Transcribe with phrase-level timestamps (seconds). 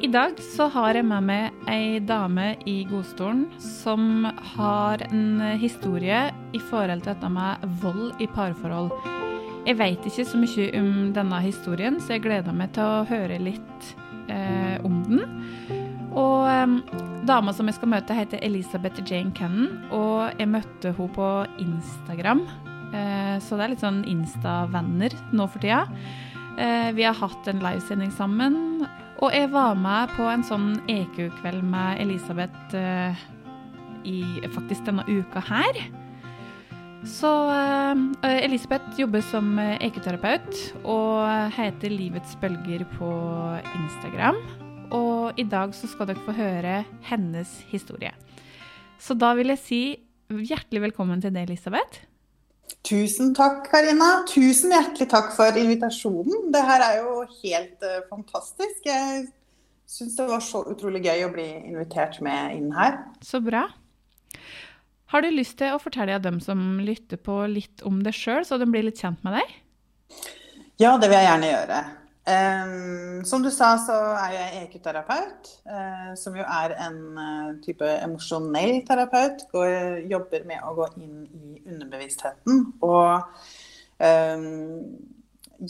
[0.00, 6.22] I dag så har jeg med meg ei dame i godstolen som har en historie
[6.56, 8.88] i forhold til dette med vold i parforhold.
[9.68, 13.36] Jeg vet ikke så mye om denne historien, så jeg gleder meg til å høre
[13.44, 13.90] litt
[14.32, 15.20] eh, om den.
[16.16, 16.96] Og eh,
[17.28, 21.28] dama som jeg skal møte, heter Elisabeth Jane Cannon, og jeg møtte henne på
[21.60, 22.46] Instagram.
[22.96, 25.84] Eh, så det er litt sånn Insta-venner nå for tida.
[26.56, 28.88] Eh, vi har hatt en livesending sammen.
[29.20, 33.12] Og jeg var med på en sånn EQ-kveld med Elisabeth uh,
[34.08, 34.22] i
[34.54, 35.80] faktisk denne uka her.
[37.04, 43.12] Så uh, Elisabeth jobber som EQ-terapeut og heter Livets bølger på
[43.82, 44.40] Instagram.
[44.96, 48.14] Og i dag så skal dere få høre hennes historie.
[49.00, 49.82] Så da vil jeg si
[50.30, 52.09] hjertelig velkommen til deg, Elisabeth.
[52.86, 54.22] Tusen takk, Karina.
[54.30, 56.48] Tusen hjertelig takk for invitasjonen.
[56.54, 58.80] Det her er jo helt uh, fantastisk.
[58.86, 59.26] Jeg
[59.90, 63.00] syns det var så utrolig gøy å bli invitert med inn her.
[63.26, 63.66] Så bra.
[65.10, 68.60] Har du lyst til å fortelle dem som lytter på, litt om deg sjøl, så
[68.60, 69.56] de blir litt kjent med deg?
[70.80, 71.80] Ja, det vil jeg gjerne gjøre.
[72.28, 77.86] Um, som du sa, så er jeg EQ-terapeut, uh, som jo er en uh, type
[78.04, 79.46] emosjonell terapeut.
[79.54, 83.24] Går, jobber med å gå inn i underbevisstheten og
[84.04, 84.44] um,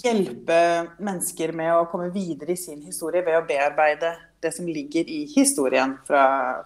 [0.02, 0.60] hjelpe
[0.98, 5.22] mennesker med å komme videre i sin historie ved å bearbeide det som ligger i
[5.30, 6.24] historien fra,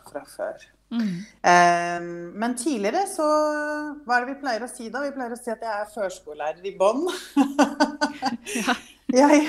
[0.09, 0.65] fra før.
[0.95, 1.13] Mm.
[1.43, 3.25] Um, men tidligere så
[4.05, 5.01] Hva er det vi pleier å si da?
[5.03, 7.09] Vi pleier å si at jeg er førskolelærer i bånn.
[8.61, 8.77] ja.
[9.15, 9.43] Jeg,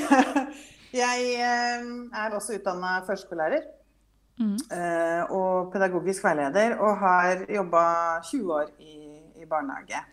[1.03, 3.63] jeg eh, er også utdanna førskolelærer.
[4.35, 4.57] Mm.
[4.77, 7.85] Eh, og pedagogisk veileder, og har jobba
[8.27, 8.97] 20 år i,
[9.41, 10.03] i barnehage.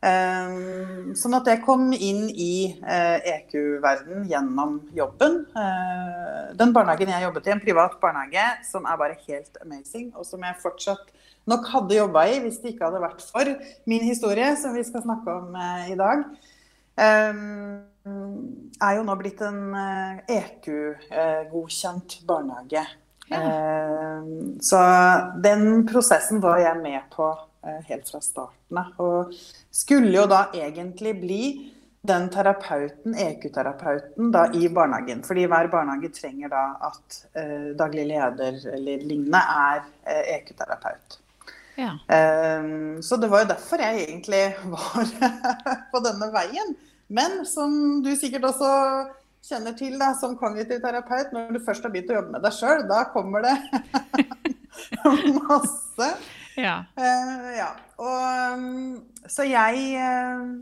[0.00, 5.42] Um, sånn at jeg kom inn i uh, EQ-verden gjennom jobben.
[5.52, 10.24] Uh, den barnehagen jeg jobbet i, en privat barnehage som er bare helt amazing, og
[10.24, 11.12] som jeg fortsatt
[11.52, 13.52] nok hadde jobba i hvis det ikke hadde vært for
[13.92, 16.24] min historie, som vi skal snakke om uh, i dag.
[16.96, 19.74] Um, er jo nå blitt en
[20.28, 22.84] EQ-godkjent eh, e barnehage.
[23.30, 23.40] Ja.
[23.40, 24.22] Eh,
[24.60, 24.78] så
[25.44, 27.28] den prosessen var jeg med på
[27.66, 28.94] eh, helt fra starten av.
[29.02, 29.34] Og
[29.70, 31.44] skulle jo da egentlig bli
[32.00, 35.22] den terapeuten, EQ-terapeuten, da i barnehagen.
[35.26, 41.20] Fordi hver barnehage trenger da at eh, daglig leder eller lignende er eh, EQ-terapeut.
[41.80, 41.94] Ja.
[42.60, 44.42] Um, så det var jo derfor jeg egentlig
[44.74, 45.12] var
[45.92, 46.74] på denne veien.
[47.10, 47.72] Men som
[48.04, 48.70] du sikkert også
[49.44, 52.54] kjenner til da, som kognitiv terapeut, når du først har begynt å jobbe med deg
[52.54, 53.56] sjøl, da kommer det
[55.40, 56.10] masse.
[56.60, 56.76] Ja.
[56.98, 57.70] Uh, ja.
[58.00, 58.20] Og,
[58.54, 60.52] um, så jeg uh,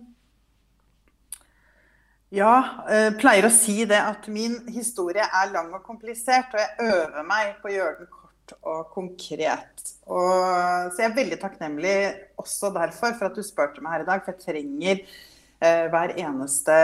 [2.35, 2.55] ja,
[2.87, 7.29] uh, pleier å si det at min historie er lang og komplisert, og jeg øver
[7.29, 9.89] meg på å gjøre den kort og konkret.
[10.09, 11.97] Og, så jeg er veldig takknemlig
[12.41, 15.03] også derfor for at du spurte meg her i dag, for jeg trenger
[15.59, 16.75] hver eneste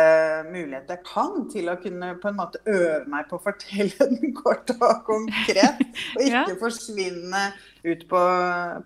[0.48, 4.32] mulighet jeg kan til å kunne på en måte øve meg på å fortelle den
[4.40, 5.84] kort og konkret.
[6.16, 6.56] Og ikke ja.
[6.58, 7.44] forsvinne
[7.84, 8.22] ut på,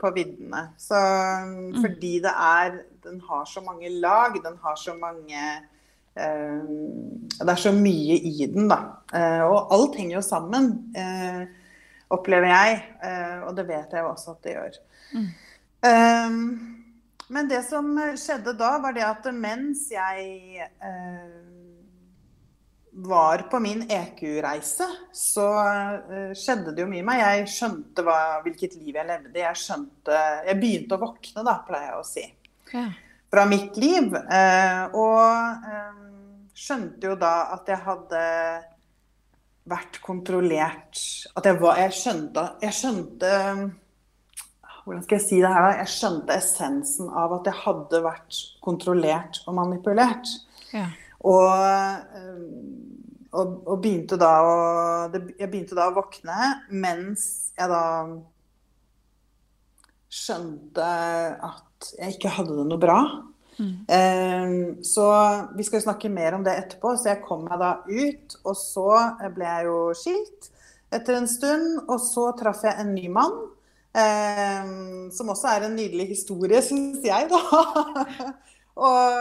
[0.01, 0.63] på viddene.
[0.77, 1.01] Så,
[1.49, 1.81] mm.
[1.81, 2.79] Fordi det er
[3.09, 4.37] Den har så mange lag.
[4.45, 5.41] Den har så mange
[6.19, 6.63] eh,
[7.39, 8.83] Det er så mye i den, da.
[9.15, 11.47] Eh, og alt henger jo sammen, eh,
[12.13, 12.83] opplever jeg.
[13.05, 14.83] Eh, og det vet jeg jo også at det gjør.
[15.15, 15.29] Mm.
[15.79, 16.78] Um,
[17.29, 21.49] men det som skjedde da, var det at mens jeg eh,
[22.99, 25.47] var på min EQ-reise, så
[26.11, 27.21] eh, skjedde det jo mye med meg.
[27.23, 29.37] Jeg skjønte hva, hvilket liv jeg levde.
[29.39, 32.25] Jeg skjønte Jeg begynte å våkne, da, pleier jeg å si.
[32.73, 32.87] Ja.
[33.29, 34.17] Fra mitt liv.
[34.19, 36.03] Eh, og eh,
[36.59, 38.23] skjønte jo da at jeg hadde
[39.69, 40.97] vært kontrollert
[41.37, 43.33] At jeg var Jeg skjønte, jeg skjønte
[44.89, 45.73] hvordan skal jeg si det her da?
[45.83, 50.31] Jeg skjønte essensen av at jeg hadde vært kontrollert og manipulert.
[50.73, 50.87] Ja.
[51.29, 54.53] Og, eh, og, og, begynte da å
[55.13, 57.83] Jeg begynte da å våkne mens jeg da
[60.09, 60.87] skjønte
[61.51, 63.01] at jeg ikke hadde det noe bra.
[63.59, 63.75] Mm.
[63.91, 65.05] Um, så
[65.59, 66.95] vi skal snakke mer om det etterpå.
[66.97, 68.89] Så jeg kom meg da ut, og så
[69.37, 70.51] ble jeg jo skilt
[70.97, 71.71] etter en stund.
[71.85, 73.37] Og så traff jeg en ny mann
[73.89, 77.41] Um, som også er en nydelig historie, syns jeg, da.
[78.77, 79.15] og,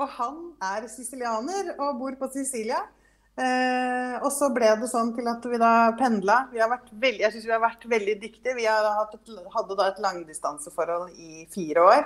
[0.00, 2.80] og, han er sicilianer og bor på Sicilia.
[3.34, 6.44] Uh, og så ble det sånn til at vi da pendla.
[6.54, 8.56] jeg syns vi har vært veldig dyktige.
[8.56, 12.04] Vi et, hadde da et langdistanseforhold i fire år.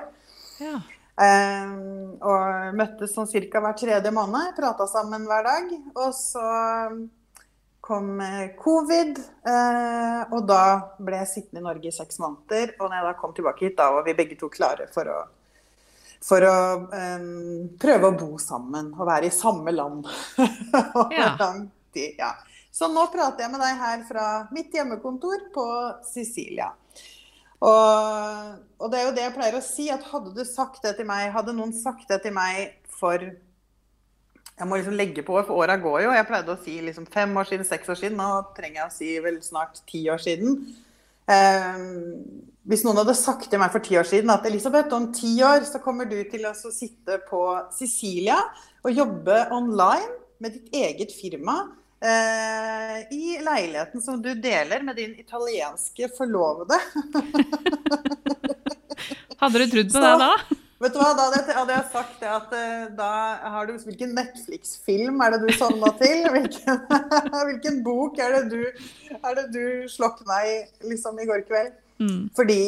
[0.64, 0.78] Ja.
[1.18, 3.60] Um, og møttes sånn ca.
[3.60, 4.54] hver tredje måned.
[4.56, 5.72] Prata sammen hver dag.
[5.94, 6.48] Og så
[7.88, 8.20] kom
[8.60, 9.16] covid,
[10.28, 10.62] og da
[11.00, 12.74] ble jeg sittende i Norge i seks måneder.
[12.78, 15.16] Og når jeg da kom tilbake hit, da var vi begge to klare for å,
[16.28, 16.56] for å
[16.92, 20.04] um, prøve å bo sammen og være i samme land
[21.00, 21.30] over Ja.
[21.40, 21.64] lang
[21.96, 22.18] tid.
[22.20, 22.34] Ja.
[22.70, 25.66] Så nå prater jeg med deg her fra mitt hjemmekontor på
[26.06, 26.68] Sicilia.
[27.58, 30.92] Og, og det er jo det jeg pleier å si, at hadde du sagt det
[31.00, 33.24] til meg, hadde noen sagt det til meg for
[34.58, 36.12] Jeg må liksom legge på, for åra går jo.
[36.16, 38.18] Jeg pleide å si liksom fem år siden, seks år siden.
[38.18, 40.56] Nå trenger jeg å si vel snart ti år siden.
[41.30, 41.78] Eh,
[42.68, 45.62] hvis noen hadde sagt til meg for ti år siden at Elisabeth, om ti år
[45.68, 47.42] så kommer du til å sitte på
[47.76, 48.38] Sicilia
[48.82, 50.10] og jobbe online
[50.42, 51.54] med ditt eget firma
[52.02, 56.78] eh, i leiligheten som du deler med din italienske forlovede.
[59.38, 60.32] Hadde du trodd på Så- det da?
[60.78, 63.10] Vet du hva, Da hadde jeg, hadde jeg sagt det at eh, da
[63.54, 66.28] har du Hvilken Netflix-film er det du sovna til?
[66.34, 66.82] Hvilken,
[67.48, 68.88] hvilken bok er det, du,
[69.18, 71.72] er det du slokna i liksom, i går kveld?
[71.98, 72.28] Mm.
[72.36, 72.62] Fordi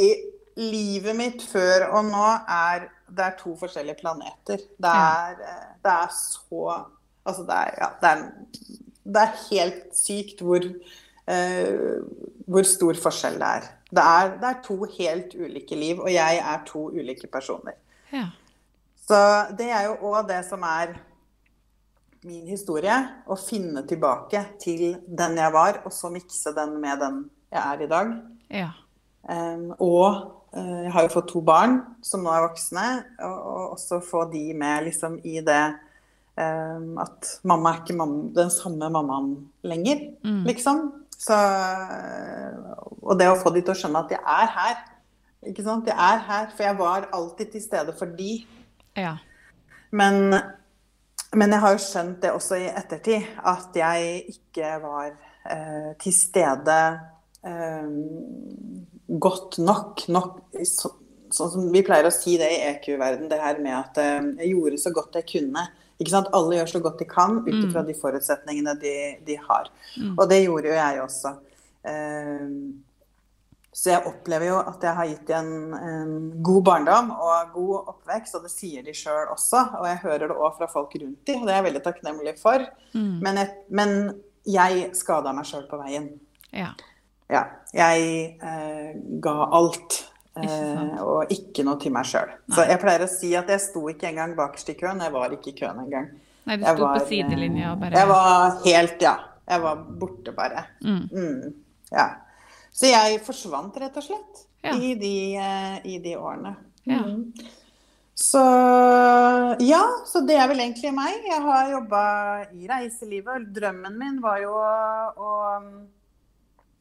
[0.59, 4.59] livet mitt før og nå er Det er to forskjellige planeter.
[4.59, 6.81] Det er, eh, det er så
[7.21, 8.21] Altså, det er, ja, det er,
[9.05, 10.65] det er helt sykt hvor,
[11.29, 11.99] uh,
[12.49, 13.67] hvor stor forskjell det er.
[13.91, 14.31] Det, er.
[14.41, 17.77] det er to helt ulike liv, og jeg er to ulike personer.
[18.13, 18.27] Ja.
[19.07, 19.19] Så
[19.59, 20.95] det er jo òg det som er
[22.27, 22.95] min historie.
[23.27, 27.83] Å finne tilbake til den jeg var, og så mikse den med den jeg er
[27.87, 28.15] i dag.
[28.63, 28.71] ja.
[29.21, 32.85] Um, og uh, jeg har jo fått to barn som nå er voksne,
[33.21, 35.59] og, og også få de med liksom i det
[36.41, 40.47] um, at mamma er ikke mamma, den samme mammaen lenger, Mm.
[40.49, 40.81] liksom.
[41.21, 41.37] Så,
[43.05, 44.79] og det å få de til å skjønne at jeg er her.
[45.49, 45.89] Ikke sant?
[45.89, 48.33] Jeg er her, for jeg var alltid til stede for de.
[48.97, 49.17] ja.
[49.91, 50.35] Men,
[51.35, 55.09] men jeg har jo skjønt det også i ettertid, at jeg ikke var
[55.51, 56.77] eh, til stede
[57.47, 57.89] eh,
[59.27, 60.05] godt nok.
[60.15, 60.93] nok så,
[61.35, 64.53] sånn som vi pleier å si det i EQ-verden, det her med at eh, jeg
[64.53, 65.67] gjorde så godt jeg kunne.
[66.01, 66.31] Ikke sant?
[66.37, 68.95] Alle gjør så godt de kan ut ifra de forutsetningene de,
[69.27, 69.69] de har.
[70.15, 71.35] Og det gjorde jo jeg også.
[71.91, 72.47] Eh,
[73.73, 78.35] så jeg opplever jo at jeg har gitt dem en god barndom og god oppvekst,
[78.35, 79.63] og det sier de sjøl også.
[79.79, 82.35] Og jeg hører det òg fra folk rundt dem, og det er jeg veldig takknemlig
[82.41, 82.65] for.
[82.97, 83.17] Mm.
[83.23, 83.95] Men jeg, men
[84.51, 86.13] jeg skada meg sjøl på veien.
[86.51, 86.73] ja.
[87.31, 87.45] Ja.
[87.71, 88.07] Jeg
[88.43, 90.01] eh, ga alt.
[90.41, 92.33] Eh, og ikke noe til meg sjøl.
[92.51, 95.03] Så jeg pleier å si at jeg sto ikke engang bakerst i køen.
[95.05, 96.11] Jeg var ikke i køen engang.
[96.49, 99.15] Nei, du sto på sidelinja og bare Jeg var helt, ja.
[99.51, 100.65] Jeg var borte, bare.
[100.87, 101.05] Mm.
[101.11, 101.55] Mm,
[101.95, 102.09] ja.
[102.81, 104.75] Så jeg forsvant rett og slett Ja.
[104.77, 106.55] i, de, eh, i de årene.
[106.85, 107.03] Ja.
[107.05, 107.33] Mm.
[108.21, 108.41] Så
[109.65, 111.23] ja, så det er vel egentlig meg.
[111.25, 112.03] Jeg har jobba
[112.53, 113.47] i reiselivet.
[113.57, 114.75] Drømmen min var jo å,
[115.17, 115.71] å um,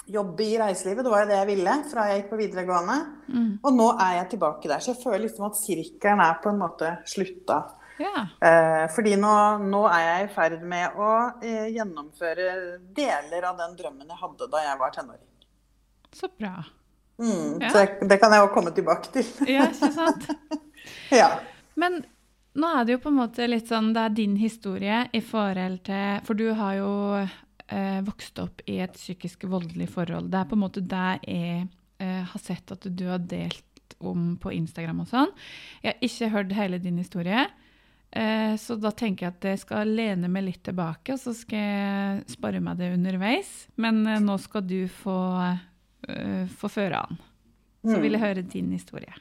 [0.10, 1.06] jobbe i reiselivet.
[1.06, 2.98] Det var jo det jeg ville fra jeg gikk på videregående.
[3.32, 3.52] Mm.
[3.64, 4.84] Og nå er jeg tilbake der.
[4.84, 7.62] Så jeg føler liksom at sirkelen er på en måte slutta.
[8.00, 8.28] Yeah.
[8.44, 9.32] Eh, fordi nå,
[9.64, 11.10] nå er jeg i ferd med å
[11.44, 12.52] eh, gjennomføre
[12.96, 15.29] deler av den drømmen jeg hadde da jeg var tenåring.
[16.16, 16.64] Så bra.
[17.20, 17.70] Mm, Ja.
[17.74, 19.26] Så jeg, det kan jeg jo komme tilbake til.
[19.50, 20.30] Ja, ikke sant?
[21.22, 21.30] ja.
[21.80, 22.02] Men
[22.60, 25.84] nå er det jo på en måte litt sånn Det er din historie i forhold
[25.88, 26.90] til For du har jo
[27.22, 30.32] eh, vokst opp i et psykisk voldelig forhold.
[30.32, 31.68] Det er på en måte det jeg
[32.00, 33.66] eh, har sett at du har delt
[34.00, 35.32] om på Instagram og sånn.
[35.84, 37.46] Jeg har ikke hørt hele din historie.
[38.12, 41.60] Eh, så da tenker jeg at jeg skal lene meg litt tilbake, og så skal
[41.60, 43.52] jeg spare meg det underveis.
[43.78, 45.18] Men eh, nå skal du få,
[46.08, 47.20] eh, få føre an.
[47.84, 49.14] Så vil jeg høre din historie.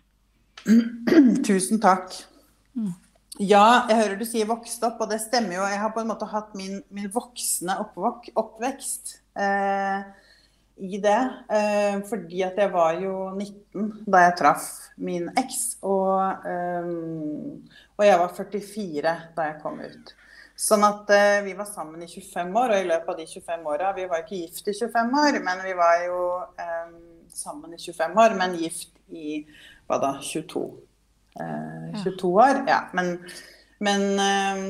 [1.47, 2.15] Tusen takk.
[2.75, 2.95] Mm.
[3.39, 5.67] Ja, jeg hører du sier vokst opp, og det stemmer jo.
[5.71, 10.09] Jeg har på en måte hatt min, min voksne oppvok oppvekst eh,
[10.83, 11.21] i det.
[11.55, 14.67] Eh, fordi at jeg var jo 19 da jeg traff
[14.99, 16.91] min eks, og, eh,
[17.95, 20.18] og jeg var 44 da jeg kom ut.
[20.59, 23.67] Sånn at eh, vi var sammen i 25 år, og i løpet av de 25
[23.71, 26.23] åra Vi var ikke gift i 25 år, men vi var jo
[26.59, 26.89] eh,
[27.31, 29.45] sammen i 25 år, men gift i
[29.89, 30.65] hva da, 22.
[31.39, 32.65] Eh, 22 år.
[32.67, 33.15] Ja, men,
[33.87, 34.65] men eh,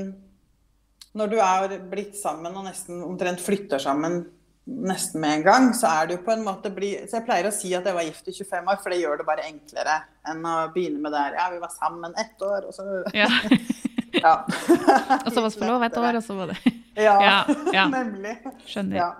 [1.17, 4.27] når du er blitt sammen og nesten omtrent flytter sammen
[4.69, 7.49] nesten med en gang, så er det jo på en måte bli, Så jeg pleier
[7.49, 10.03] å si at jeg var gift i 25 år, for det gjør det bare enklere
[10.29, 11.41] enn å begynne med det her.
[11.41, 12.85] Ja, vi var sammen ett år, og så
[13.17, 13.33] Ja.
[14.23, 14.35] Ja.
[14.47, 16.59] Og så var vi forlova et år, og så var det
[17.09, 17.37] Ja, Ja,
[17.75, 17.87] ja.
[17.99, 18.37] nemlig.
[18.67, 18.99] Skjønner.
[18.99, 19.11] Ja.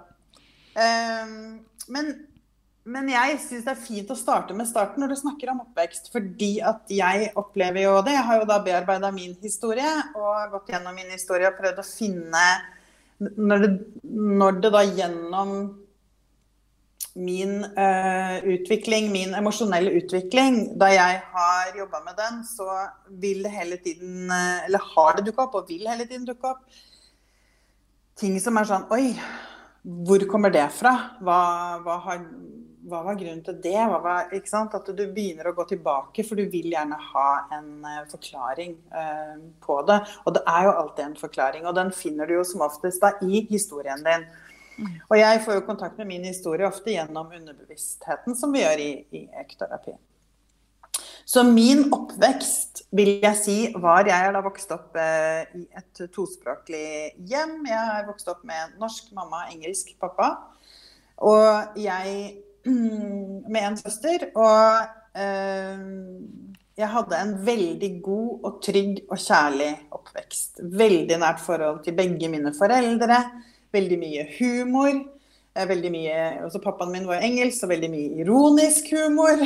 [0.79, 1.59] Um,
[1.95, 2.11] men,
[2.89, 6.11] men jeg syns det er fint å starte med starten når du snakker om oppvekst.
[6.15, 8.17] Fordi at jeg opplever jo det.
[8.19, 11.87] Jeg har jo da bearbeida min historie og gått gjennom min historie og prøvd å
[11.87, 12.47] finne
[13.19, 13.71] når det,
[14.07, 15.55] når det da gjennom
[17.19, 22.69] min uh, utvikling, min emosjonelle utvikling, da jeg har jobba med den, så
[23.23, 26.53] vil det hele tiden uh, Eller har det dukka opp, og vil hele tiden dukke
[26.53, 26.63] opp,
[28.19, 29.11] ting som er sånn Oi,
[30.07, 30.95] hvor kommer det fra?
[31.19, 31.41] Hva,
[31.83, 32.23] hva har
[32.89, 33.77] hva var grunnen til det?
[33.77, 38.79] Var, At du begynner å gå tilbake, for du vil gjerne ha en uh, forklaring
[39.61, 39.99] på det.
[40.25, 43.13] Og det er jo alltid en forklaring, og den finner du jo som oftest da
[43.27, 44.25] i historien din.
[45.09, 48.93] Og jeg får jo kontakt med min historie ofte gjennom underbevisstheten, som vi gjør i,
[49.15, 49.97] i ekterapi.
[51.29, 56.05] Så min oppvekst, vil jeg si, var Jeg har da vokst opp eh, i et
[56.15, 57.59] tospråklig hjem.
[57.69, 60.31] Jeg har vokst opp med norsk mamma, engelsk pappa.
[61.21, 62.39] Og jeg
[63.53, 64.31] med en søster.
[64.33, 65.85] Og eh,
[66.79, 70.63] jeg hadde en veldig god og trygg og kjærlig oppvekst.
[70.81, 73.21] Veldig nært forhold til begge mine foreldre.
[73.75, 75.05] Veldig mye humor.
[75.59, 79.41] Eh, veldig mye, også Pappaen min var engelsk, og veldig mye ironisk humor.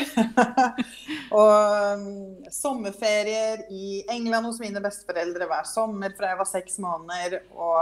[1.40, 1.52] og
[1.96, 2.08] um,
[2.52, 7.38] sommerferier i England hos mine besteforeldre hver sommer fra jeg var seks måneder.
[7.56, 7.80] Og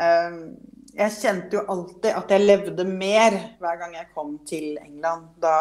[0.00, 0.40] um,
[0.94, 5.28] jeg kjente jo alltid at jeg levde mer hver gang jeg kom til England.
[5.42, 5.56] Da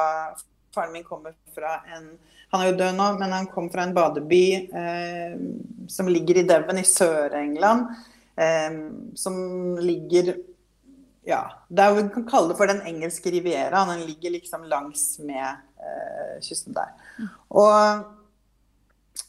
[0.74, 2.14] faren min kommer fra en
[2.54, 4.44] Han er jo død nå, men han kom fra en badeby
[4.78, 5.38] eh,
[5.90, 7.88] som ligger i Devon i Sør-England.
[8.38, 8.80] Eh,
[9.16, 9.36] som
[9.78, 10.36] ligger
[11.24, 13.86] Ja, der vi kan kalle det for den engelske riviera.
[13.88, 16.92] Den ligger liksom langs med eh, kysten der.
[17.48, 18.04] Og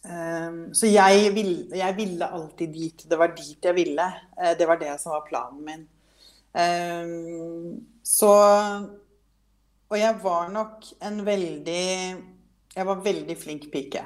[0.02, 3.06] eh, så jeg, vil, jeg, ville alltid dit.
[3.10, 4.08] Det var dit jeg ville.
[4.40, 5.86] Eh, det var det som var planen min.
[6.54, 8.30] Ehm, så
[9.90, 12.16] Og jeg var nok en veldig
[12.76, 14.04] Jeg var veldig flink pike.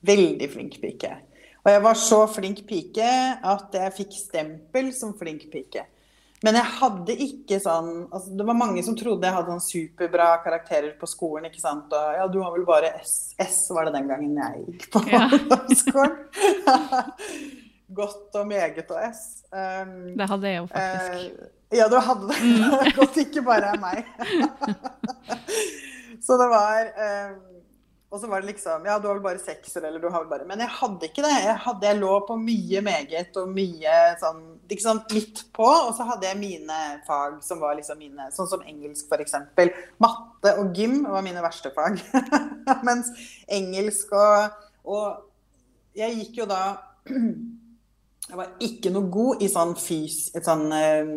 [0.00, 1.14] Veldig flink pike.
[1.68, 3.06] Og jeg var så flink pike
[3.52, 5.82] at jeg fikk stempel som flink pike.
[6.40, 10.28] Men jeg hadde ikke sånn altså Det var mange som trodde jeg hadde sånn superbra
[10.44, 11.50] karakterer på skolen.
[11.50, 11.92] ikke sant?
[11.92, 13.34] Og ja, du har vel bare S.
[13.42, 15.26] S var det den gangen jeg gikk på ja.
[15.82, 16.16] skolen.
[18.00, 19.22] Godt og meget og S.
[19.52, 21.36] Um, det hadde jeg jo faktisk.
[21.36, 22.40] Uh, ja, du hadde det.
[22.48, 22.90] Mm.
[23.02, 24.08] Godt ikke bare er meg.
[26.24, 27.47] så det var um,
[28.08, 30.30] Og så var det liksom Ja, du har vel bare sekser, eller du har vel
[30.30, 31.34] bare Men jeg hadde ikke det.
[31.44, 34.44] Jeg, hadde, jeg lå på mye meget og mye sånn
[34.80, 35.68] sånn midt på.
[35.68, 39.36] Og så hadde jeg mine fag som var liksom mine Sånn som engelsk, f.eks.
[40.00, 42.00] Matte og gym var mine verste fag.
[42.88, 43.12] Mens
[43.44, 45.24] engelsk og, og
[45.98, 46.62] Jeg gikk jo da
[48.28, 51.12] jeg var ikke noe god i sånn, fys, sånn uh,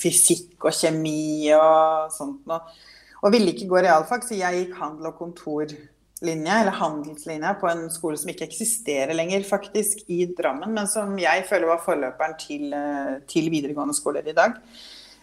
[0.00, 2.62] fysikk og kjemi og sånt noe.
[3.24, 5.18] Og ville ikke gå realfag, så jeg gikk handel- og
[6.24, 11.16] kontorlinje, eller handelslinja, på en skole som ikke eksisterer lenger, faktisk, i Drammen, men som
[11.18, 14.56] jeg føler var forløperen til, uh, til videregående skoler i dag.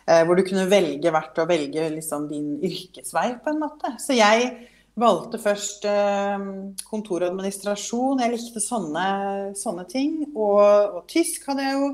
[0.08, 3.96] Uh, hvor du kunne velge hvert å velge liksom, din yrkesvei, på en måte.
[4.00, 4.68] Så jeg
[5.00, 6.42] Valgte først eh,
[6.84, 8.20] kontoradministrasjon.
[8.20, 9.06] Jeg likte sånne,
[9.56, 10.18] sånne ting.
[10.34, 11.88] Og, og, tysk hadde jeg jo.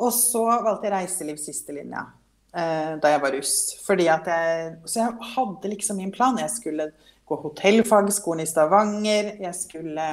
[0.00, 3.52] Og så valgte jeg reiseliv sistelinja linja da jeg var russ.
[3.84, 6.40] Fordi at jeg, så jeg hadde liksom min plan.
[6.40, 6.88] Jeg skulle
[7.32, 9.32] gå hotellfagskolen i Stavanger.
[9.40, 10.08] Jeg skulle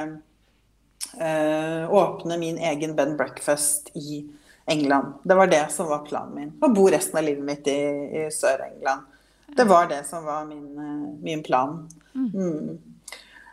[1.20, 4.24] eh, åpne min egen bed breakfast i
[4.70, 5.14] England.
[5.22, 6.52] Det var det som var planen min.
[6.62, 7.80] Å bo resten av livet mitt i,
[8.22, 9.08] i Sør-England.
[9.56, 11.82] Det var det som var min, eh, min plan.
[12.14, 12.78] Mm.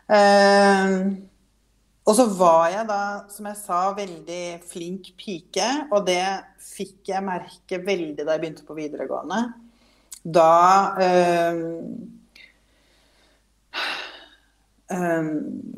[0.08, 0.92] Uh,
[2.08, 5.66] og så var jeg da, som jeg sa, veldig flink pike.
[5.90, 6.22] Og det
[6.62, 9.42] fikk jeg merke veldig da jeg begynte på videregående.
[10.22, 10.54] Da
[11.02, 11.66] uh,
[14.92, 15.30] uh,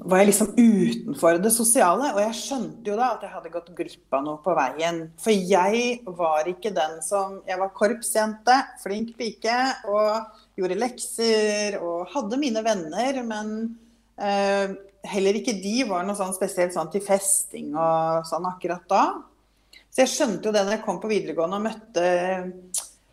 [0.07, 2.13] var jeg liksom utenfor det sosiale.
[2.15, 5.03] Og jeg skjønte jo da at jeg hadde gått glipp av noe på veien.
[5.21, 9.59] For jeg var ikke den som Jeg var korpsjente, flink pike.
[9.91, 13.53] og gjorde lekser og hadde mine venner, men
[14.21, 14.77] uh,
[15.09, 19.05] heller ikke de var noe sånn spesielt sånn til festing og sånn akkurat da.
[19.91, 22.05] Så jeg skjønte jo det når jeg kom på videregående og møtte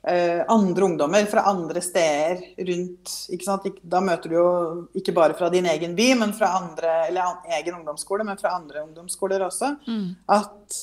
[0.03, 3.15] andre ungdommer fra andre steder rundt.
[3.83, 4.49] Da møter du jo
[4.95, 8.85] ikke bare fra din egen by, men fra andre, eller egen ungdomsskole, men fra andre
[8.85, 9.73] ungdomsskoler også.
[9.87, 10.15] Mm.
[10.31, 10.77] At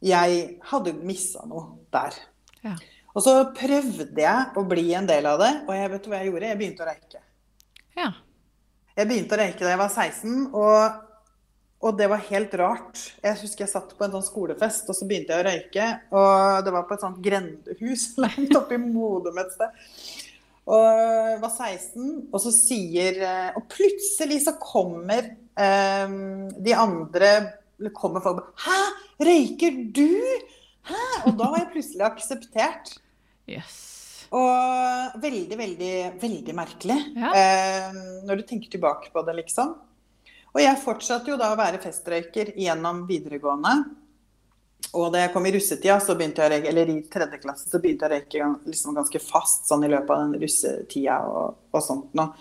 [0.00, 2.14] jeg hadde missa noe der.
[2.64, 2.76] Ja.
[3.10, 6.30] Og så prøvde jeg å bli en del av det, og jeg vet hva jeg
[6.30, 6.50] gjorde?
[6.52, 7.22] Jeg begynte å røyke.
[7.98, 8.10] Ja.
[9.00, 11.00] Jeg begynte å røyke da jeg var 16, og,
[11.80, 13.02] og, det var helt rart.
[13.24, 15.86] Jeg husker jeg satt på en sånn skolefest, og så begynte jeg å røyke.
[16.12, 19.86] Og det var på et sånt grendehus langt oppe i Modum et sted.
[20.70, 23.16] Og jeg var 16, og så sier
[23.56, 27.30] Og plutselig så kommer um, de andre
[27.96, 28.80] kommer folk Hæ,
[29.24, 30.12] røyker du?
[30.84, 31.04] Hæ?
[31.26, 32.92] Og da var jeg plutselig akseptert.
[33.48, 33.78] Yes.
[34.30, 36.98] Og veldig, veldig, veldig merkelig.
[37.16, 37.30] Ja.
[37.34, 39.74] Eh, når du tenker tilbake på det, liksom.
[40.50, 43.74] Og jeg fortsatte jo da å være festrøyker gjennom videregående.
[44.96, 47.68] Og da jeg kom i russetida, så begynte jeg å røyke, eller i tredje klasse,
[47.70, 51.60] så begynte jeg å røyke liksom ganske fast sånn i løpet av den russetida og,
[51.70, 52.32] og sånt noe.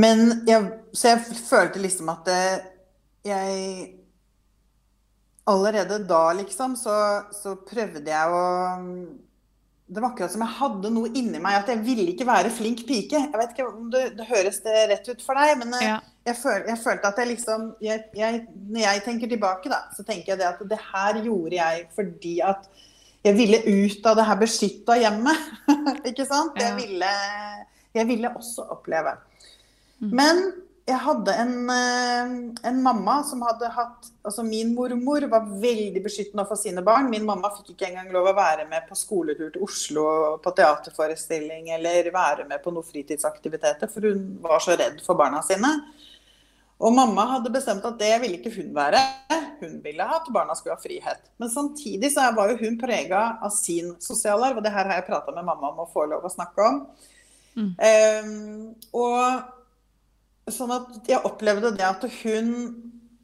[0.00, 2.46] Men jeg, så jeg følte liksom at det,
[3.28, 4.00] jeg
[5.44, 6.94] Allerede da, liksom, så,
[7.36, 8.44] så prøvde jeg å
[9.86, 12.86] Det var akkurat som jeg hadde noe inni meg at jeg ville ikke være flink
[12.88, 13.18] pike.
[13.20, 15.98] Jeg vet ikke om det, det høres det rett ut for deg, men eh, Ja.
[16.30, 20.06] jeg, føl, jeg følte at jeg liksom jeg, jeg, Når jeg tenker tilbake, da, så
[20.08, 22.64] tenker jeg det at det her gjorde jeg fordi at
[23.24, 25.44] jeg ville ut av det her beskytta hjemmet.
[26.10, 26.56] ikke sant?
[26.60, 26.70] Ja.
[26.70, 27.12] Jeg, ville,
[27.96, 29.14] jeg ville også oppleve.
[30.00, 30.10] Mm.
[30.16, 30.42] Men
[30.84, 32.32] jeg hadde en, eh,
[32.68, 37.10] en mamma som hadde hatt Altså min mormor var veldig beskyttende for sine barn.
[37.12, 40.04] Min mamma fikk ikke engang lov å være med på skoletur til Oslo
[40.40, 45.42] på teaterforestilling eller være med på noen fritidsaktiviteter, for hun var så redd for barna
[45.44, 45.68] sine.
[46.80, 49.02] Og mamma hadde bestemt at det ville ikke hun være.
[49.60, 51.28] Hun ville at barna skulle ha frihet.
[51.36, 55.08] Men samtidig så var jo hun prega av sin sosialarv, og det her har jeg
[55.10, 56.80] prata med mamma om å få lov å snakke om.
[57.60, 57.70] Mm.
[57.76, 59.52] Um, og
[60.52, 62.50] sånn at jeg opplevde det at hun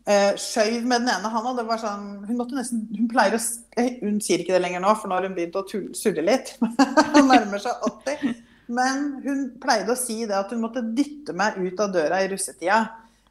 [0.08, 1.56] eh, skjøv med den ene handa.
[1.58, 3.40] Det var sånn, hun måtte nesten, hun pleier å,
[3.80, 6.54] eh, hun sier ikke det lenger nå, for nå har hun begynt å surre litt.
[7.14, 8.38] Hun nærmer seg 80.
[8.70, 12.28] Men hun pleide å si det at hun måtte dytte meg ut av døra i
[12.30, 12.78] russetida.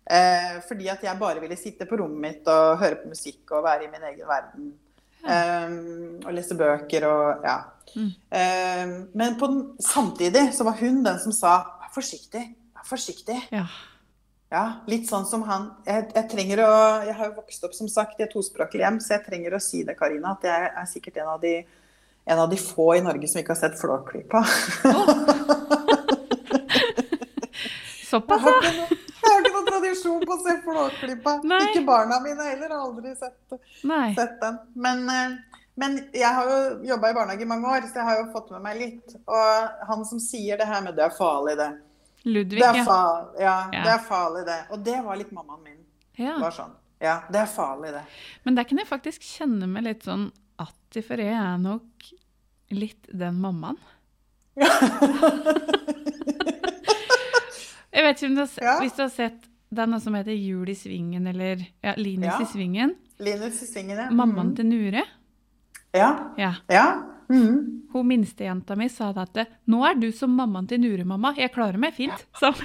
[0.04, 3.64] Eh, fordi at jeg bare ville sitte på rommet mitt og høre på musikk og
[3.64, 4.72] være i min egen verden.
[5.20, 7.58] Um, og lese bøker og ja.
[7.92, 8.12] Mm.
[8.32, 12.46] Um, men på den, samtidig så var hun den som sa vær forsiktig,
[12.90, 13.38] forsiktig.
[13.54, 13.66] Ja.
[14.50, 15.68] Ja, litt sånn som han.
[15.86, 16.70] Jeg, jeg trenger å
[17.06, 19.62] Jeg har jo vokst opp som sagt i et tospråklig hjem, så jeg trenger å
[19.62, 21.52] si det, Karina, at jeg er sikkert en av de,
[22.26, 24.42] en av de få i Norge som ikke har sett Flåklypa.
[28.10, 28.88] Såpass, Jeg har ja.
[28.90, 31.32] jeg har ikke noen tradisjon på å se Flåklypa.
[31.68, 33.38] Ikke barna mine heller, har aldri sett,
[34.18, 34.58] sett den.
[34.74, 38.18] Men, eh, men jeg har jo jobba i barnehage i mange år, så jeg har
[38.24, 39.14] jo fått med meg litt.
[39.30, 41.70] Og han som sier det her med 'det er farlig', det.
[42.34, 42.84] Ludvig, Det er,
[43.42, 43.56] ja.
[43.74, 44.60] ja, det er farlig, det.
[44.74, 45.80] Og det var litt mammaen min.
[46.20, 46.38] ja.
[46.42, 46.76] Var sånn.
[47.00, 48.02] Ja, det er farlig, det.
[48.44, 50.26] Men der kan jeg faktisk kjenne meg litt sånn
[50.60, 52.10] atti, for jeg er nok
[52.76, 53.78] litt den mammaen.
[57.90, 58.74] Jeg vet ikke om du har, Ja.
[58.84, 62.94] Hvis du har sett denne som heter Jul i svingen, eller ja, Linus i svingen.
[63.20, 64.10] Linus i svingen, ja.
[64.12, 65.04] Mammaen til Nure.
[65.94, 66.10] Ja.
[66.38, 66.54] Ja.
[67.30, 67.36] Ja.
[67.36, 67.82] Mhm.
[67.94, 71.34] Hun minstejenta mi sa da at 'Nå er du som mammaen til Nure, mamma.
[71.36, 72.52] Jeg klarer meg fint', sa.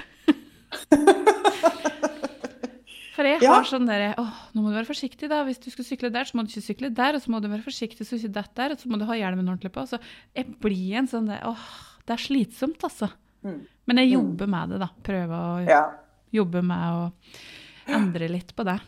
[3.15, 3.53] For jeg Ja.
[3.55, 5.43] har sånn derre Å, nå må du være forsiktig, da.
[5.45, 7.15] Hvis du skal sykle der, så må du ikke sykle der.
[7.15, 8.71] Og så må du være forsiktig så du ikke detter der.
[8.71, 9.85] Og så må du ha hjelmen ordentlig på.
[9.87, 9.99] Så
[10.35, 11.55] jeg blir en sånn der Åh,
[12.05, 13.09] det er slitsomt, altså.
[13.43, 13.61] Mm.
[13.87, 14.13] Men jeg Mm.
[14.19, 14.89] jobber med det, da.
[15.03, 15.91] Prøver å ja.
[16.33, 17.11] jobbe med å
[17.87, 18.79] endre litt på det.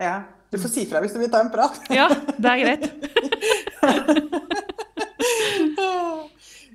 [0.00, 0.24] Ja.
[0.50, 1.80] Du får si fra hvis du vil ta en prat.
[1.90, 2.92] Ja, det er greit.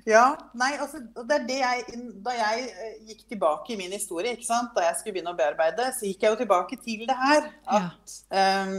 [0.08, 0.24] Ja,
[0.56, 0.96] nei, altså,
[1.28, 4.70] det er det jeg, Da jeg eh, gikk tilbake i min historie, ikke sant?
[4.76, 7.50] da jeg skulle begynne å bearbeide, så gikk jeg jo tilbake til det her.
[7.68, 8.78] At, ehm,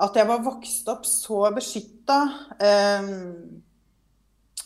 [0.00, 2.16] at jeg var vokst opp så beskytta.
[2.64, 3.60] Um,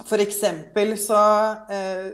[0.07, 1.19] for eksempel så
[1.71, 2.09] uh,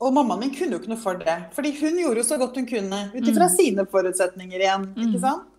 [0.00, 1.36] Og mammaen min kunne jo ikke noe for det.
[1.52, 3.56] Fordi hun gjorde jo så godt hun kunne, ut ifra Mm.
[3.58, 4.86] sine forutsetninger igjen.
[4.96, 5.02] Mm.
[5.10, 5.49] ikke sant?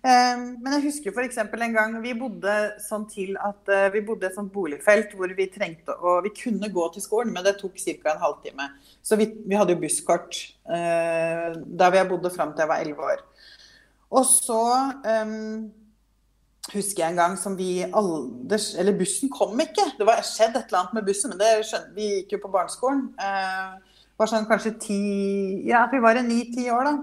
[0.00, 1.38] Um, men jeg husker f.eks.
[1.42, 5.32] en gang vi bodde sånn til at eh, vi bodde i et sånt boligfelt hvor
[5.36, 8.14] vi trengte å Vi kunne gå til skolen, men det tok ca.
[8.14, 8.68] en halvtime.
[9.02, 10.38] Så vi, vi hadde jo busskort
[10.70, 13.26] eh, der jeg bodde fram til jeg var elleve år.
[14.10, 14.62] Og så
[15.04, 15.68] um,
[16.72, 18.72] husker jeg en gang som vi alders...
[18.78, 19.86] Eller bussen kom ikke.
[19.98, 22.52] Det var skjedd et eller annet med bussen, men det skjønte vi gikk jo på
[22.56, 23.06] barneskolen.
[23.20, 25.00] Eh, var sånn kanskje ti
[25.68, 26.96] Ja, vi var i ni-ti år, da.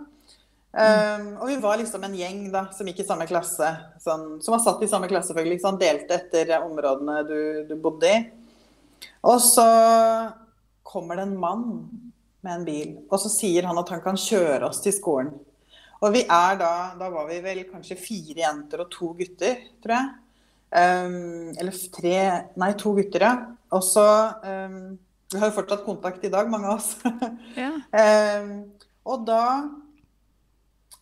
[0.78, 3.70] Um, og vi var liksom en gjeng da, som gikk i samme klasse.
[4.04, 5.62] Sånn, som var satt i samme klasse, selvfølgelig.
[5.64, 8.20] Sånn, delte etter områdene du, du bodde i.
[9.28, 9.66] Og så
[10.88, 11.66] kommer det en mann
[12.46, 15.34] med en bil, og så sier han at han kan kjøre oss til skolen.
[15.98, 19.96] Og vi er da Da var vi vel kanskje fire jenter og to gutter, tror
[19.96, 20.14] jeg.
[20.68, 22.18] Um, eller tre
[22.60, 23.34] Nei, to gutter, ja.
[23.74, 24.06] Og så
[24.44, 24.98] um,
[25.32, 26.94] Vi har jo fortsatt kontakt i dag, mange av oss.
[27.58, 27.74] Ja.
[28.44, 28.54] um,
[29.12, 29.44] og da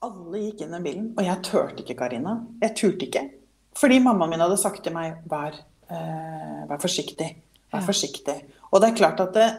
[0.04, 2.44] Alle gikk inn i bilen, og jeg turte ikke, Karina.
[2.62, 3.30] Jeg turte ikke.
[3.76, 5.54] Fordi mammaen min hadde sagt til meg vær,
[5.90, 7.36] eh, vær forsiktig.
[7.74, 7.86] Vær Ja.
[7.86, 8.44] forsiktig.
[8.72, 9.50] Og det er klart at det,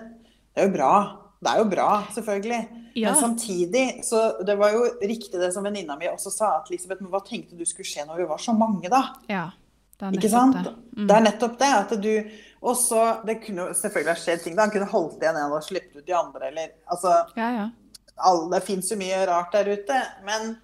[0.54, 1.18] det er jo bra.
[1.42, 2.68] Det er jo bra, selvfølgelig.
[2.96, 3.12] Ja.
[3.12, 7.02] Men samtidig så Det var jo riktig det som venninna mi også sa, at Elisabeth,
[7.02, 9.02] men hva tenkte du skulle skje når vi var så mange, da?
[9.28, 9.50] ja.
[9.98, 10.54] Det er Ikke sant?
[10.64, 10.74] det.
[10.96, 11.06] Mm.
[11.08, 11.68] Det er nettopp det.
[11.92, 12.30] at du
[12.62, 14.54] også, Det kunne selvfølgelig ha skjedd ting.
[14.56, 16.46] da, Han kunne holdt igjen en og sluppet ut de andre.
[16.48, 17.68] eller, altså, Ja, ja.
[18.16, 20.00] Alle, Det fins jo mye rart der ute.
[20.26, 20.54] Men,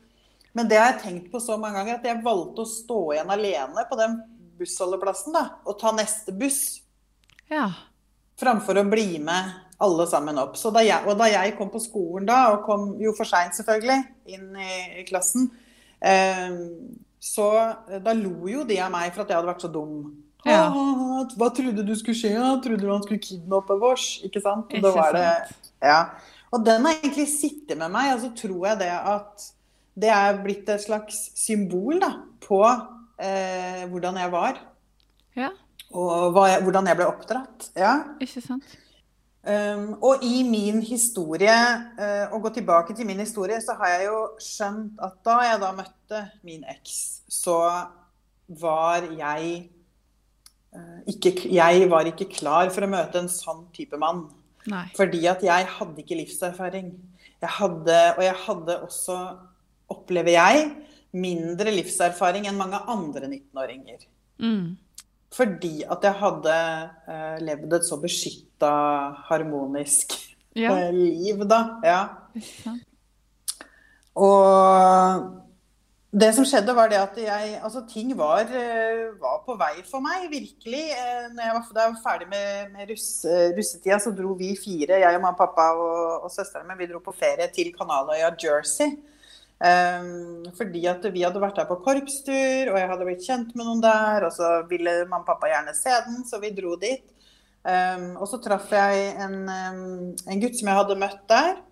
[0.52, 3.32] men det har jeg tenkt på så mange ganger at jeg valgte å stå igjen
[3.34, 4.20] alene på den
[4.60, 6.62] bussholdeplassen da, og ta neste buss.
[7.50, 7.68] Ja.
[8.40, 10.56] Framfor å bli med alle sammen opp.
[10.56, 13.56] Så da jeg, og da jeg kom på skolen da, og kom jo for seint
[13.58, 15.48] selvfølgelig, inn i, i klassen,
[15.98, 16.54] eh,
[17.22, 17.48] så
[18.02, 19.96] da lo jo de av meg for at jeg hadde vært så dum.
[20.42, 20.64] Ja.
[20.66, 22.34] «Ah, Hva trodde du skulle skje?
[22.64, 24.16] Trodde du han skulle kidnappe oss?
[24.26, 24.72] Ikke sant?
[24.74, 25.28] Ikke var det,
[25.78, 26.00] ja.
[26.52, 29.48] Og den har egentlig sittet med meg, og så tror jeg det at
[30.02, 32.60] det er blitt et slags symbol da, på
[33.20, 34.60] eh, hvordan jeg var,
[35.36, 35.48] Ja,
[35.92, 37.70] og hva hvordan jeg ble oppdratt.
[37.76, 37.96] Ja.
[38.20, 38.78] ikke sant?
[39.42, 41.54] Um, og i min historie,
[41.98, 45.58] uh, å gå tilbake til min historie, så har jeg jo skjønt at da jeg
[45.64, 47.56] da møtte min eks, så
[48.62, 49.48] var jeg
[50.76, 54.28] uh, ikke, Jeg var ikke klar for å møte en sånn type mann.
[54.70, 54.86] Nei.
[54.96, 56.92] Fordi at jeg hadde ikke livserfaring.
[57.42, 59.18] Jeg hadde, og jeg hadde også,
[59.90, 60.68] opplever jeg,
[61.12, 64.06] mindre livserfaring enn mange andre 19-åringer.
[64.42, 64.76] Mm.
[65.32, 66.56] Fordi at jeg hadde
[67.08, 68.72] uh, levd et så beskytta,
[69.30, 70.18] harmonisk
[70.52, 71.58] Ja, eh, liv, da.
[71.80, 72.00] Ja.
[74.20, 75.41] Og
[76.12, 80.04] det som skjedde, var det at jeg Altså, ting var, eh, var på vei for
[80.04, 80.82] meg, virkelig.
[80.92, 83.24] Eh, Når jeg var, da jeg var ferdig med, med russ,
[83.56, 87.00] russetida, så dro vi fire, jeg og mamma, pappa og, og søsteren min, vi dro
[87.00, 88.98] på ferie til Kanaløya, Jersey.
[89.62, 93.64] Um, fordi at vi hadde vært der på korpstur, og jeg hadde blitt kjent med
[93.64, 94.26] noen der.
[94.26, 97.04] Og så ville mamma og pappa gjerne se den, så vi dro dit.
[97.62, 101.62] Um, og så traff jeg en, en gutt som jeg hadde møtt der.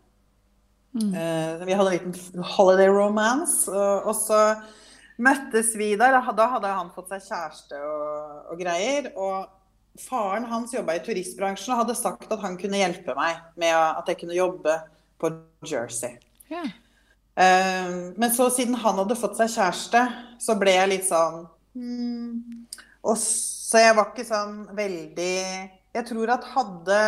[0.93, 1.15] Mm.
[1.15, 3.71] Eh, vi hadde en liten holiday romance.
[3.71, 4.41] Og, og så
[5.21, 6.19] møttes vi der.
[6.37, 9.11] Da hadde han fått seg kjæreste og, og greier.
[9.17, 13.75] Og faren hans jobba i turistbransjen og hadde sagt at han kunne hjelpe meg med
[13.75, 14.77] at jeg kunne jobbe
[15.21, 15.33] på
[15.67, 16.17] Jersey.
[16.51, 16.71] Yeah.
[17.35, 20.03] Eh, men så siden han hadde fått seg kjæreste,
[20.43, 21.45] så ble jeg litt sånn
[21.79, 22.67] hmm.
[23.07, 25.37] Og så jeg var ikke sånn veldig
[25.95, 26.99] Jeg tror at hadde,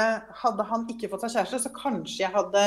[0.44, 2.64] hadde han ikke fått seg kjæreste, så kanskje jeg hadde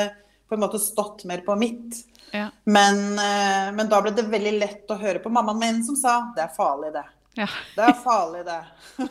[0.50, 2.02] på en måte stått mer på mitt.
[2.32, 2.50] Ja.
[2.64, 6.18] Men, eh, men da ble det veldig lett å høre på mammaen min som sa
[6.36, 7.06] det er farlig, det.
[7.36, 7.48] Ja.
[7.76, 8.62] Det er farlig, det.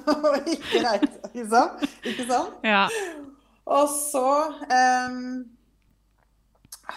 [0.54, 1.18] Ikke greit.
[1.32, 1.84] Ikke sant?
[2.04, 2.64] Ikke sant?
[2.64, 2.86] ja.
[3.64, 4.28] Og så
[4.68, 5.20] um,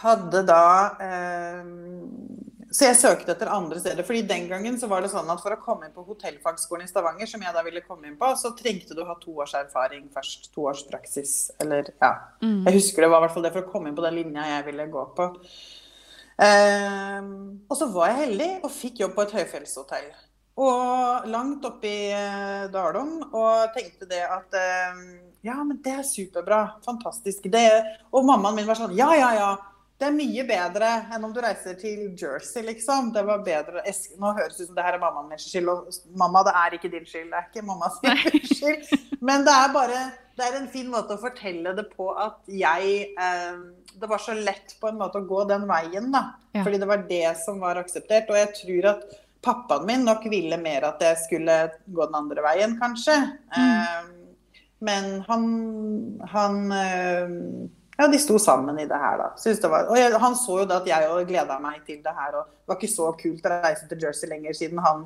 [0.02, 0.63] hadde da
[1.00, 2.46] ehm,
[2.77, 4.05] Så jeg søkte etter andre steder.
[4.05, 6.91] fordi den gangen så var det sånn at for å komme inn på hotellfagskolen i
[6.91, 9.55] Stavanger, som jeg da ville komme inn på, så trengte du å ha to års
[9.57, 10.51] erfaring først.
[10.53, 11.49] To års praksis.
[11.63, 12.11] Eller ja.
[12.43, 12.67] Mm.
[12.67, 14.45] Jeg husker det var i hvert fall det for å komme inn på den linja
[14.51, 15.27] jeg ville gå på.
[16.37, 17.31] Um,
[17.65, 20.11] og så var jeg heldig og fikk jobb på et høyfjellshotell.
[20.61, 23.15] Og langt oppe i uh, Dalom.
[23.31, 24.53] Og tenkte det at
[24.93, 25.01] um,
[25.45, 26.61] ja, men det er superbra.
[26.85, 27.49] Fantastisk.
[27.49, 27.65] Det,
[28.13, 29.49] og mammaen min var sånn ja, ja, ja.
[29.97, 33.10] Det er mye bedre enn om du reiser til Jersey, liksom.
[33.15, 33.81] Det var bedre
[34.21, 36.75] Nå høres det ut som det her er mammaen min skyld, og mamma, det er
[36.77, 37.31] ikke din skyld.
[37.31, 37.97] Det er ikke mammas
[38.60, 38.91] skyld.
[39.25, 40.03] Men det er bare
[40.38, 43.55] Det er en fin måte å fortelle det på at jeg eh,
[43.97, 46.27] Det var så lett på en måte å gå den veien, da.
[46.53, 46.62] Ja.
[46.62, 48.29] Fordi det var det som var akseptert.
[48.29, 51.57] Og jeg tror at pappaen min nok ville mer at jeg skulle
[51.89, 53.17] gå den andre veien, kanskje.
[53.57, 54.13] Eh,
[54.86, 55.49] men han,
[56.29, 57.33] han eh,
[57.97, 59.31] Ja, de sto sammen i det her, da.
[59.41, 62.13] Det var, og jeg, han så jo da at jeg òg gleda meg til det
[62.13, 62.38] her.
[62.38, 65.05] Og det var ikke så kult å reise til Jersey lenger, siden han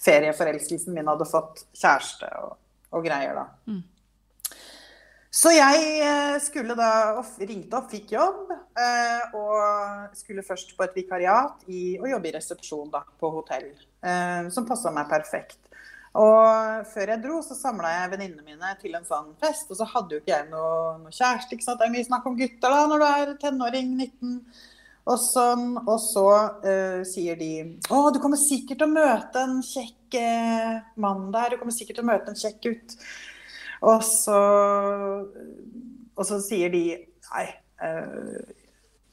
[0.00, 2.54] ferieforelskelsen min hadde fått kjæreste og,
[2.96, 3.48] og greier, da.
[3.68, 3.82] Mm.
[5.30, 10.96] Så jeg eh, skulle da ringte opp, fikk jobb, eh, og skulle først på et
[10.96, 13.68] vikariat i, og jobbe i resepsjon da, på hotell,
[14.02, 15.60] eh, som passa meg perfekt.
[16.18, 19.68] Og før jeg dro, så samla jeg venninnene mine til en sånn fest.
[19.70, 21.54] Og så hadde jo ikke jeg noe, noe kjæreste.
[21.54, 21.78] ikke sant?
[21.78, 24.36] Det er mye snakk om gutter da, når du er tenåring, 19.
[25.10, 26.26] Og, sånn, og så
[26.62, 27.52] uh, sier de
[27.88, 31.54] Å, du kommer sikkert til å møte en kjekk uh, mann der.
[31.54, 32.96] Du kommer sikkert til å møte en kjekk gutt.
[33.86, 34.40] Og så,
[36.18, 36.84] og så sier de
[37.30, 37.46] Nei.
[37.80, 38.40] eh,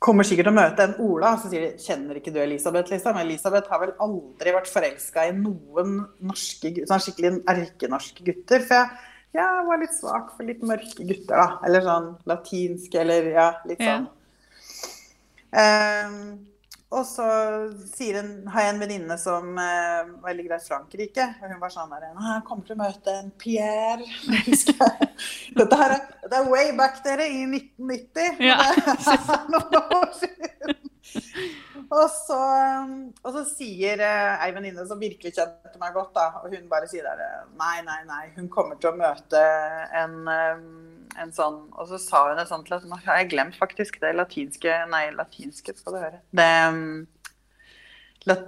[0.04, 1.34] kommer sikkert til å møte en Ola.
[1.42, 3.20] Så sier de kjenner ikke du Elisabeth, liksom?
[3.22, 6.00] Elisabeth har vel aldri vært forelska i noen
[6.32, 8.66] norske sånn skikkelig erkenorske gutter.
[8.68, 9.08] For jeg,
[9.38, 11.48] jeg var litt svak for litt mørke gutter, da.
[11.68, 14.06] Eller sånn latinske, eller ja, litt sånn.
[15.54, 15.66] Ja.
[16.06, 16.30] sånn.
[16.88, 17.24] Og så
[18.16, 21.26] en, har jeg en venninne som eh, var veldig greit Frankrike.
[21.42, 24.08] Og hun var sånn der «Nei, Jeg kommer til å møte en Pierre.
[25.58, 28.40] Dette her er, det er way back, dere, i 1990.
[28.48, 28.60] Ja.
[28.72, 30.78] Det er noen år siden.
[31.88, 32.40] Og så,
[33.24, 36.88] og så sier eh, ei venninne som virkelig kjente meg godt, da, og hun bare
[36.92, 39.44] sier der Nei, nei, nei, hun kommer til å møte
[39.96, 40.66] en, eh,
[41.22, 44.80] en sånn Og så sa hun et sånt Nå har jeg glemt faktisk det latinske
[44.92, 46.20] Nei, latinske skal du høre.
[46.36, 46.50] Det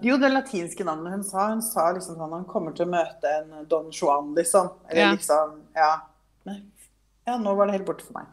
[0.04, 1.46] jo, det latinske navnet hun sa.
[1.54, 4.74] Hun sa liksom sånn Han kommer til å møte en Don Juan, liksom.
[4.90, 5.12] Eller Ja.
[5.16, 5.94] liksom Ja.
[7.28, 8.28] Ja, nå var det helt borte for meg.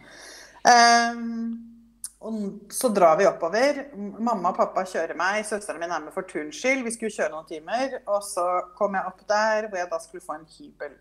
[0.64, 1.76] Um,
[2.24, 3.82] og så drar vi oppover.
[3.94, 5.44] Mamma og pappa kjører meg.
[5.44, 6.82] Søsteren min er med for turns skyld.
[6.86, 7.98] Vi skulle kjøre noen timer.
[8.06, 8.46] Og så
[8.78, 10.96] kom jeg opp der hvor jeg da skulle få en hybel.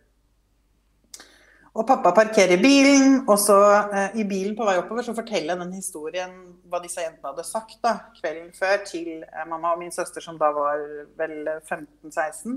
[1.75, 3.57] Og pappa parkerer bilen, og så
[3.91, 6.35] eh, i bilen på vei oppover så forteller jeg den historien
[6.71, 10.39] hva disse jentene hadde sagt da, kvelden før til eh, mamma og min søster, som
[10.39, 10.79] da var
[11.19, 11.35] vel
[11.67, 12.55] 15-16.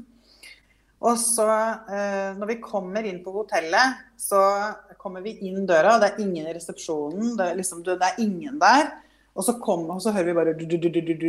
[0.98, 1.48] Og så,
[1.90, 4.40] eh, når vi kommer inn på hotellet, så
[5.02, 5.96] kommer vi inn døra.
[5.98, 7.36] Det er ingen i resepsjonen.
[7.38, 8.90] Det er, liksom, det er ingen der.
[9.38, 11.28] Og så, kom, og så hører vi bare du, du, du,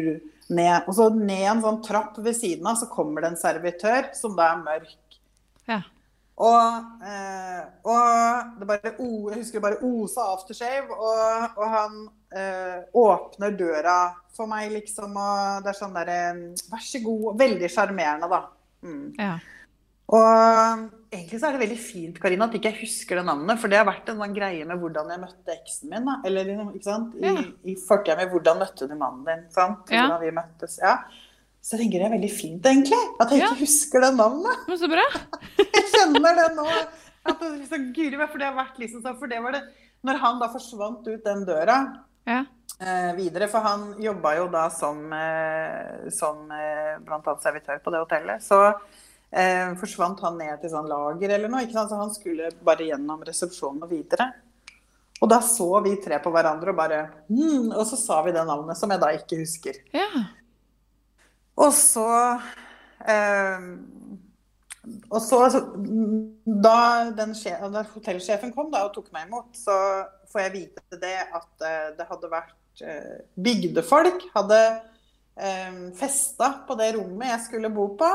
[0.49, 0.88] ned.
[0.89, 4.38] Og så ned en sånn trapp ved siden av, så kommer det en servitør som
[4.38, 4.97] da er mørk.
[6.39, 6.45] Ja.
[6.47, 11.97] Og, eh, og det bare, jeg husker det bare osa aftershave, og, og han
[12.32, 13.97] eh, åpner døra
[14.38, 15.17] for meg, liksom.
[15.19, 16.19] Og det er sånn derre
[16.71, 17.34] Vær så god.
[17.41, 18.43] Veldig sjarmerende, da.
[18.88, 19.08] Mm.
[19.19, 19.34] Ja.
[20.10, 23.69] Og egentlig så er det veldig fint Karina, at ikke jeg husker det navnet, for
[23.69, 26.08] det har vært en sånn greie med hvordan jeg møtte eksen min.
[26.08, 26.15] Da.
[26.25, 27.17] Eller liksom, ikke sant?
[27.19, 27.43] I, Ja.
[27.67, 29.43] i fortida mi, hvordan møtte du mannen din?
[29.54, 29.84] Sant?
[29.91, 30.08] Ja.
[30.08, 30.80] Hvordan vi møttes.
[30.82, 30.95] Ja.
[31.62, 33.00] Så jeg tenker det er veldig fint, egentlig.
[33.19, 33.50] At jeg Ja.
[33.52, 34.62] ikke husker det navnet.
[34.67, 35.04] Men så bra.
[35.60, 36.67] Jeg kjenner det nå.
[37.30, 39.62] At det liksom, Guri for det har vært liksom sånn, for det var det
[40.08, 41.76] Når han da forsvant ut den døra
[42.26, 42.45] Ja.
[42.80, 48.00] eh, videre, for han jobba jo da som, eh, som eh, annet servitør på det
[48.06, 48.62] hotellet, så
[49.34, 51.67] eh, forsvant han ned til sånn lager eller noe.
[51.67, 54.32] Så han skulle bare gjennom resepsjonen og videre.
[55.22, 58.45] Og da så vi tre på hverandre og bare mm, Og så sa vi det
[58.48, 59.76] navnet som jeg da ikke husker.
[59.91, 60.08] Ja.
[61.60, 62.08] Og så
[63.04, 63.65] eh,
[65.10, 65.63] Og så altså,
[66.45, 66.78] Da,
[67.17, 67.36] den
[67.74, 69.76] da hotellsjefen kom da og tok meg imot, så
[70.32, 74.62] får jeg vite det at eh, det hadde vært eh, Bygdefolk hadde
[75.39, 78.12] eh, festa på det rommet jeg skulle bo på.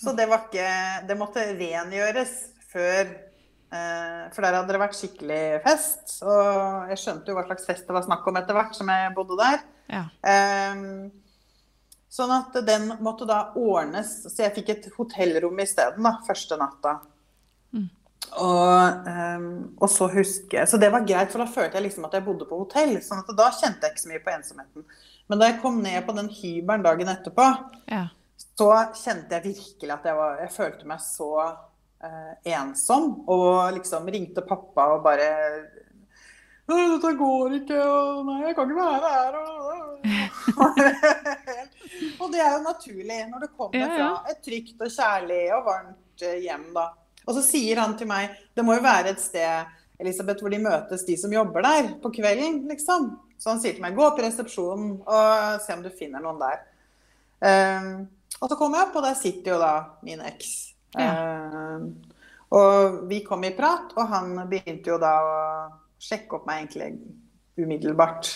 [0.00, 0.68] Så det var ikke
[1.08, 2.36] Det måtte rengjøres
[2.70, 6.20] før eh, For der hadde det vært skikkelig fest.
[6.24, 9.12] Og jeg skjønte jo hva slags fest det var snakk om etter hvert som jeg
[9.16, 9.66] bodde der.
[9.90, 10.04] Ja.
[10.30, 11.10] Ehm,
[12.10, 16.96] sånn at den måtte da ordnes, så jeg fikk et hotellrom isteden da, første natta.
[17.72, 17.86] Mm.
[18.30, 19.46] Og, um,
[19.80, 22.46] og så huske Så det var greit, for da følte jeg liksom at jeg bodde
[22.46, 22.96] på hotell.
[23.02, 24.84] sånn at da kjente jeg ikke så mye på ensomheten.
[25.30, 27.46] Men da jeg kom ned på den hybelen dagen etterpå,
[27.90, 28.04] Ja.
[28.58, 28.68] så
[28.98, 33.22] kjente jeg virkelig at jeg var Jeg følte meg så uh, ensom.
[33.30, 35.30] Og liksom ringte pappa og bare
[36.70, 39.38] «Å, Dette går ikke, og nei, jeg kan ikke være her.
[39.40, 40.04] Og,
[40.62, 40.76] og
[42.32, 43.96] det er jo naturlig når det kommer Ja, ja.
[43.98, 46.86] fra et trygt og kjærlig og varmt eh, hjem, da.
[47.26, 50.62] Og så sier han til meg Det må jo være et sted Elisabeth, hvor de
[50.64, 53.10] møtes, de som jobber der, på kvelden, liksom.
[53.36, 56.40] Så han sier til meg gå opp i resepsjonen og se om du finner noen
[56.40, 56.62] der.
[57.44, 57.90] Um,
[58.40, 59.72] og så kom jeg opp, og der sitter jo da
[60.04, 60.54] min eks.
[60.98, 61.90] Ehm,
[62.56, 65.34] og vi kom i prat, og han begynte jo da å
[66.00, 66.94] sjekke opp meg egentlig
[67.60, 68.30] umiddelbart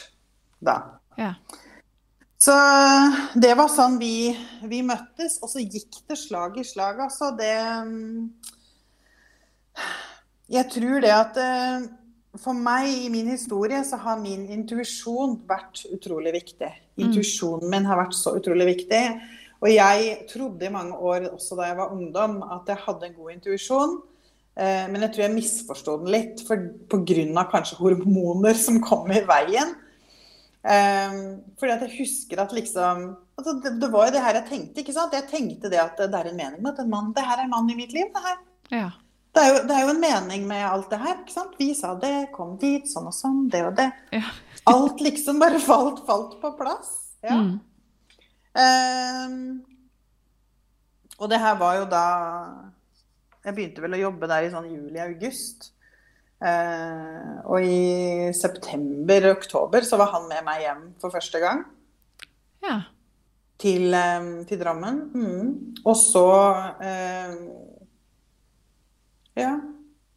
[0.65, 0.77] da.
[1.17, 1.33] Ja.
[2.45, 2.55] Så
[3.41, 4.35] det var sånn vi,
[4.69, 7.31] vi møttes, og så gikk det slag i slag, altså.
[7.39, 7.53] Det
[7.89, 8.25] mm,
[10.53, 11.87] Jeg tror det at eh,
[12.37, 16.69] for meg i min historie så har min intuisjon vært utrolig viktig.
[17.01, 19.03] Intuisjonen min har vært så utrolig viktig.
[19.65, 23.17] Og jeg trodde i mange år, også da jeg var ungdom, at jeg hadde en
[23.23, 23.97] god intuisjon.
[24.59, 29.25] Eh, Men jeg tror jeg misforsto den litt for, av kanskje hormoner som kom i
[29.25, 29.73] veien.
[30.65, 31.17] Um,
[31.61, 34.81] fordi at jeg husker at liksom altså det, det var jo det her jeg tenkte,
[34.81, 35.13] ikke sant?
[35.13, 37.45] Jeg tenkte det at det er en mening med at en mann, det her er
[37.45, 38.09] en mann i mitt liv.
[38.15, 38.39] Det, her.
[38.73, 38.89] Ja.
[39.35, 41.21] Det, er jo, det er jo en mening med alt det her.
[41.21, 41.59] ikke sant?
[41.61, 43.91] Vi sa det, kom dit, sånn og sånn, det og det.
[44.15, 44.33] Ja.
[44.71, 46.95] Alt liksom bare falt, falt på plass.
[47.25, 47.37] Ja.
[47.37, 47.61] Mm.
[48.55, 49.39] Um,
[51.19, 52.03] og det her var jo da
[53.43, 55.74] Jeg begynte vel å jobbe der i sånn juli-august.
[56.43, 61.63] Eh, og i september-oktober så var han med meg hjem for første gang
[62.65, 62.81] Ja.
[63.59, 64.99] til, eh, til Drammen.
[65.15, 65.77] Mm.
[65.87, 66.27] Og så
[66.83, 67.37] eh,
[69.37, 69.55] Ja.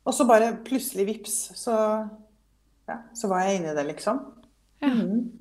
[0.06, 1.74] Og så bare plutselig vips, så
[2.88, 4.20] ja, så var jeg inni det, liksom.
[4.82, 4.88] ja.
[4.88, 5.34] Mm.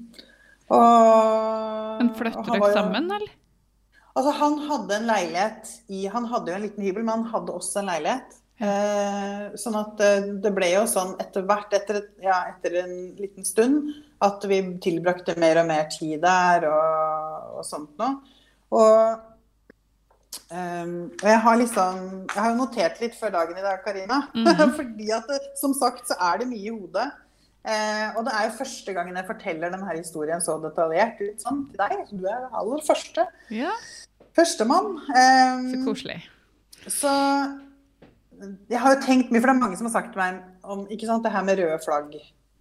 [0.69, 3.31] Og Men flytter dere sammen, eller?
[4.17, 7.53] Altså, han hadde en leilighet i Han hadde jo en liten hybel, men han hadde
[7.55, 12.23] også en leilighet Eh, sånn at eh, det ble jo sånn etter hvert, etter, et-
[12.25, 13.91] ja, etter en liten stund,
[14.25, 18.15] at vi tilbrakte mer og mer tid der og, og sånt noe.
[18.73, 19.21] Og,
[20.51, 24.23] eh, og jeg har liksom Jeg har jo notert litt før dagen i dag, Karina.
[24.35, 24.73] Mhm.
[24.79, 27.11] Fordi at det, som sagt så er det mye i hodet.
[27.67, 31.65] Eh, og det er jo første gangen jeg forteller denne historien så detaljert ut sånn
[31.69, 32.05] til deg.
[32.15, 33.27] Du er aller første.
[33.51, 33.73] Ja,
[34.37, 34.99] Førstemann.
[35.17, 36.19] Eh, så koselig.
[36.93, 37.13] så
[38.71, 40.85] jeg har jo tenkt mye, for det er mange som har sagt til meg om
[40.93, 42.15] ikke sant, det her med røde flagg.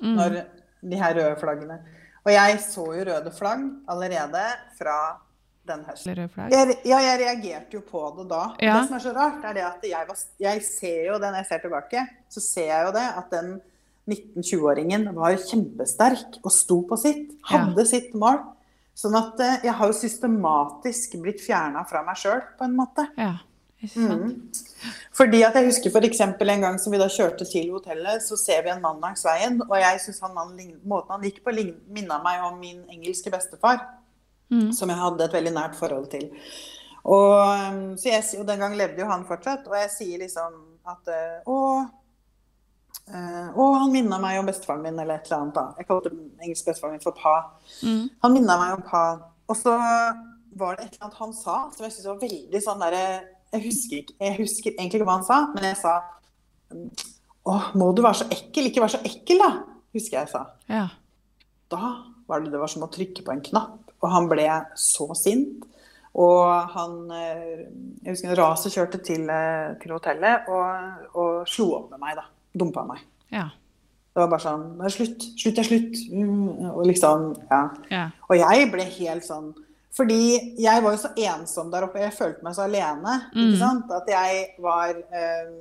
[0.03, 0.15] Mm.
[0.17, 0.39] Når
[0.85, 1.77] de her røde flaggene.
[2.25, 4.43] Og jeg så jo røde flagg allerede
[4.79, 4.97] fra
[5.65, 6.17] den høsten.
[6.51, 8.41] Jeg, ja, jeg reagerte jo på det da.
[8.61, 8.79] Ja.
[8.79, 11.39] Det som er så rart, er det at jeg, var, jeg ser jo det når
[11.41, 13.55] jeg ser tilbake, så ser jeg jo det at den
[14.05, 17.33] 19-20-åringen var kjempesterk og sto på sitt.
[17.49, 18.43] Hadde sitt mål.
[18.95, 23.03] Sånn at eh, jeg har jo systematisk blitt fjerna fra meg sjøl, på en måte.
[23.19, 23.33] Ja?
[23.83, 24.51] Mm.
[25.13, 26.05] Fordi at jeg husker for
[26.49, 29.59] en gang som vi da kjørte til hotellet, så ser vi en mann langs veien,
[29.61, 31.53] og jeg syns måten han gikk på,
[31.88, 33.83] minna meg om min engelske bestefar,
[34.45, 34.71] Mm.
[34.77, 36.27] som jeg hadde et veldig nært forhold til.
[37.03, 37.31] Og,
[37.73, 41.09] um, så jeg, og den gang levde jo han fortsatt, og jeg sier liksom at
[41.09, 41.55] eh, Å,
[43.09, 45.55] eh, å han minna meg om bestefaren min, eller et eller annet.
[45.57, 45.65] da.
[45.79, 47.35] Jeg kalte engelsk bestefaren min for Pa.
[47.81, 48.09] Mm.
[48.21, 49.03] Han minna meg om Pa.
[49.49, 49.73] Og så
[50.55, 53.05] var det et eller annet han sa som jeg syntes var veldig sånn derre
[53.56, 55.96] jeg, husker ikke- jeg husker egentlig ikke hva han sa, men jeg sa
[57.46, 58.68] Å, må du være så ekkel?
[58.72, 59.50] Ikke vær så ekkel, da,
[59.94, 60.46] husker jeg jeg sa.
[60.72, 60.88] Ja.
[61.70, 61.91] Da
[62.28, 64.48] var det, det var som å trykke på en knapp, og han ble
[64.82, 65.65] så sint.
[66.15, 67.65] Og han eh,
[68.06, 72.15] Jeg husker han raser kjørte til, eh, til hotellet og, og slo opp med meg,
[72.22, 72.24] da.
[72.56, 73.02] Dumpa meg.
[73.36, 73.50] Ja.
[74.15, 75.98] Det var bare sånn «Nei, Slutt, slutt er slutt.
[76.15, 77.62] Mm, og liksom, ja.
[77.91, 78.04] Ja.
[78.30, 79.50] Og jeg ble helt sånn
[79.95, 80.19] Fordi
[80.60, 82.01] jeg var jo så ensom der oppe.
[82.03, 83.13] Jeg følte meg så alene.
[83.31, 83.43] Mm.
[83.45, 83.93] ikke sant?
[83.95, 85.53] At jeg var eh,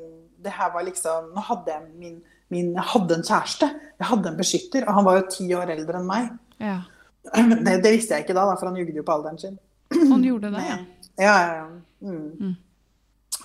[0.44, 2.16] Det her var liksom Nå hadde jeg min,
[2.50, 3.68] min Jeg hadde en kjæreste.
[4.00, 4.88] Jeg hadde en beskytter.
[4.88, 6.34] Og han var jo ti år eldre enn meg.
[6.62, 6.80] ja.
[7.64, 9.54] Det, det visste jeg ikke da, for han jugde jo på alderen sin.
[9.94, 10.74] Han gjorde det, ja.
[11.16, 11.62] Ja, ja.
[12.04, 12.26] Mm.
[12.36, 12.50] Mm.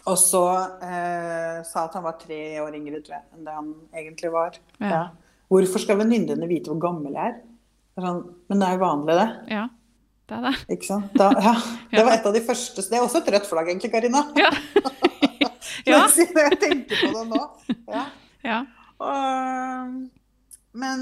[0.10, 0.42] Og så
[0.84, 4.58] eh, sa at han var tre år yngre tror jeg, enn det han egentlig var.
[4.82, 4.90] Ja.
[4.92, 5.02] Ja.
[5.50, 7.38] Hvorfor skal venninnene vite hvor gammel jeg?
[7.96, 8.20] Er Sånn,
[8.52, 9.30] men det er jo vanlig, det.
[9.56, 9.64] Ja,
[10.30, 10.54] det er det.
[10.78, 11.10] Ikke sant?
[11.18, 11.54] Da, ja.
[11.96, 14.24] Det var et av de første Det er også et rødt flagg, egentlig, Karina.
[14.38, 14.52] Ja.
[15.88, 16.04] Ja.
[16.12, 17.40] Jeg tenker på det nå.
[17.90, 18.02] Ja.
[18.46, 18.58] Ja.
[19.02, 19.94] Og,
[20.80, 21.02] men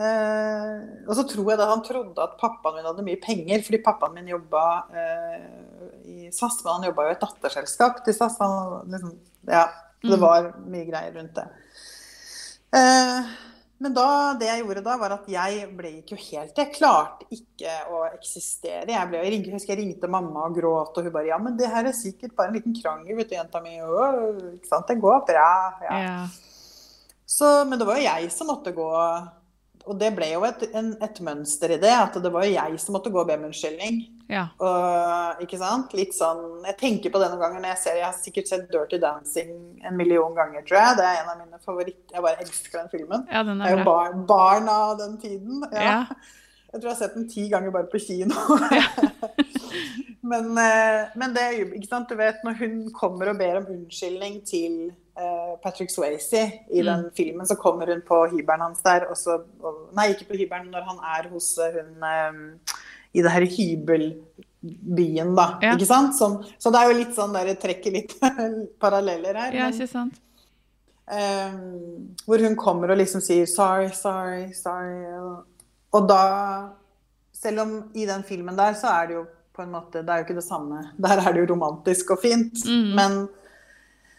[0.00, 3.80] eh, Og så tror jeg da han trodde at pappaen min hadde mye penger, fordi
[3.84, 4.64] pappaen min jobba
[4.96, 5.44] eh,
[6.08, 8.38] i SAS, men han jobba jo i et datterselskap til SAS.
[8.42, 9.14] Han, liksom,
[9.50, 9.66] ja,
[10.04, 10.24] det Mm.
[10.24, 11.46] var mye greier rundt det.
[12.76, 13.30] Eh,
[13.82, 14.06] men da,
[14.38, 18.86] det jeg gjorde da, var at jeg ble ikke helt Jeg klarte ikke å eksistere.
[18.86, 21.70] Jeg, ble, jeg, husker jeg ringte mamma og gråt, og hun bare Ja, men det
[21.72, 23.74] her er sikkert bare en liten krangel, vet du, jenta mi.
[23.82, 24.10] Å,
[24.54, 25.48] Ikke sant, det går bra.
[25.88, 25.98] Ja.
[26.04, 26.18] Ja.
[27.26, 28.90] Så, men det var jo jeg som måtte gå
[29.84, 32.78] Og det ble jo et, en, et mønster i det, at det var jo jeg
[32.80, 33.98] som måtte gå og be om unnskyldning.
[34.32, 34.46] Ja.
[34.56, 35.92] Og, ikke sant?
[35.92, 38.70] Litt sånn Jeg tenker på det noen ganger når jeg ser Jeg har sikkert sett
[38.72, 39.50] Dirty Dancing
[39.84, 40.96] en million ganger, tror jeg.
[40.96, 42.14] Det er en av mine favoritter.
[42.16, 43.26] Jeg bare elsker den filmen.
[43.28, 45.60] ja, den Jeg er er jo bar, barn av den tiden.
[45.74, 45.84] Ja.
[45.84, 46.00] Ja.
[46.72, 48.56] Jeg tror jeg har sett den ti ganger bare på kino.
[50.32, 53.68] men, eh, men det er ikke sant, du vet når hun kommer og ber om
[53.76, 54.78] unnskyldning til
[55.62, 56.86] Patrick Swayze i Mm.
[56.86, 60.36] den filmen, så kommer hun på hybelen hans der, og så og, Nei, ikke på
[60.40, 62.60] hybelen, når han er hos eh, hun um,
[63.14, 65.46] i det her hybelbyen, da.
[65.62, 65.74] Ja.
[65.76, 66.16] Ikke sant?
[66.18, 68.14] Som, så det er jo litt sånn der, trekker litt
[68.82, 69.52] paralleller her.
[69.54, 70.20] ja, ikke sant?
[71.04, 75.42] Um, hvor hun kommer og liksom sier 'sorry, sorry, sorry'.
[75.92, 76.68] Og da
[77.34, 80.16] Selv om i den filmen der så er det jo på en måte Det er
[80.16, 80.78] jo ikke det samme.
[80.96, 82.54] Der er det jo romantisk og fint.
[82.64, 82.94] Mm.
[82.96, 83.28] Men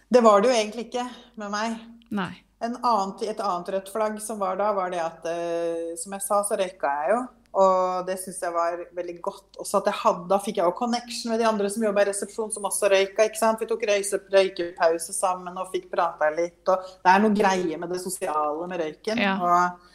[0.10, 1.06] det var det jo egentlig ikke
[1.42, 1.80] med meg.
[2.16, 2.34] Nei.
[2.64, 6.24] En annen, et annet rødt flagg som var da, var det at eh, Som jeg
[6.24, 7.24] sa, så røyka jeg jo.
[7.56, 9.60] Og det syns jeg var veldig godt.
[9.64, 12.10] Også at jeg hadde, Da fikk jeg jo connection med de andre som jobba i
[12.10, 13.28] resepsjon, som også røyka.
[13.28, 13.62] ikke sant?
[13.62, 16.64] Vi tok røykepause sammen og fikk prata litt.
[16.68, 19.22] og Det er noe greie med det sosiale med røyken.
[19.24, 19.36] Ja.
[19.40, 19.94] Og,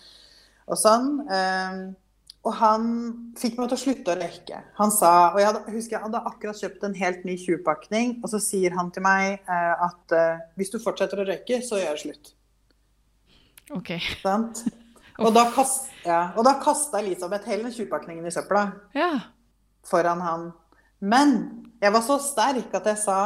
[0.72, 1.10] og sånn.
[2.48, 2.84] Og han
[3.36, 4.62] fikk meg til å slutte å røyke.
[4.78, 8.30] Han sa, og jeg hadde, husker jeg hadde akkurat kjøpt en helt ny 20-pakning, og
[8.32, 11.98] så sier han til meg eh, at eh, hvis du fortsetter å røyke, så gjør
[11.98, 12.30] det slutt.
[13.76, 13.92] OK.
[14.22, 14.64] Sant?
[15.20, 18.64] Og da, kast, ja, og da kasta Elisabeth hele den 20-pakningen i søpla
[18.96, 19.10] Ja.
[19.84, 20.46] foran han.
[21.00, 21.34] Men
[21.80, 23.18] jeg var så sterk at jeg sa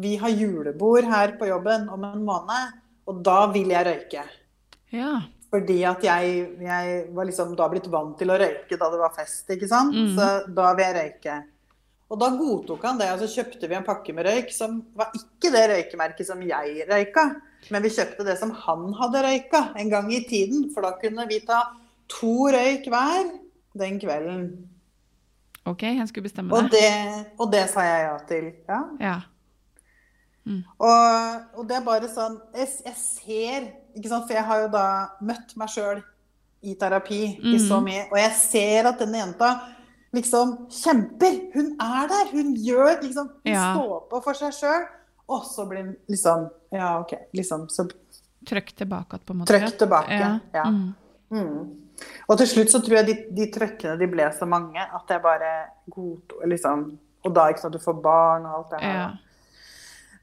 [0.00, 2.72] vi har julebord her på jobben om en måned,
[3.04, 4.24] og da vil jeg røyke.
[4.96, 5.12] Ja.
[5.52, 9.12] Fordi at jeg, jeg var liksom da blitt vant til å røyke da det var
[9.12, 9.92] fest, ikke sant.
[9.92, 10.14] Mm.
[10.16, 11.34] Så da vil jeg røyke.
[12.12, 15.12] Og da godtok han det, og så kjøpte vi en pakke med røyk som var
[15.16, 17.24] ikke det røykemerket som jeg røyka,
[17.72, 20.66] men vi kjøpte det som han hadde røyka en gang i tiden.
[20.74, 21.62] For da kunne vi ta
[22.12, 23.32] to røyk hver
[23.80, 24.46] den kvelden.
[25.68, 26.80] OK, han skulle bestemme Og det.
[26.80, 28.48] det, og det sa jeg ja til.
[28.68, 28.80] Ja.
[29.00, 29.18] Ja.
[30.82, 35.56] Og, og det er bare sånn jeg, jeg ser For jeg har jo da møtt
[35.56, 36.02] meg sjøl
[36.62, 37.84] i terapi i så Mhm.
[37.84, 39.60] mye, og jeg ser at denne jenta
[40.14, 41.52] liksom kjemper.
[41.54, 42.30] Hun er der.
[42.32, 43.74] Hun gjør liksom Hun Ja.
[43.74, 44.86] står på for seg sjøl.
[45.28, 47.12] Og så blir hun liksom Ja, OK.
[47.34, 47.88] Liksom så
[48.46, 49.46] Trøkk tilbake på en måte.
[49.52, 50.10] trøkk tilbake.
[50.10, 50.38] Ja.
[50.54, 50.64] Ja.
[50.64, 50.94] Mm.
[51.30, 51.76] Mm.
[52.28, 55.22] Og til slutt så tror jeg de, de trøkkene de ble så mange at jeg
[55.22, 58.94] bare godtok liksom Og da ikke sant, du får barn og alt det her.
[58.94, 59.10] Ja.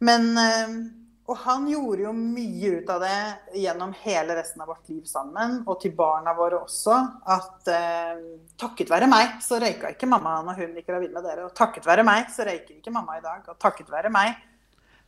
[0.02, 0.90] Men eh,
[1.30, 5.60] Og han gjorde jo mye ut av det gjennom hele resten av vårt liv sammen,
[5.70, 6.96] og til barna våre også,
[7.30, 8.24] at eh,
[8.58, 11.46] takket være meg så røyka ikke mamma når hun gikk gravid med dere.
[11.46, 13.44] Og takket være meg så røyker ikke mamma i dag.
[13.46, 14.40] Og takket være meg.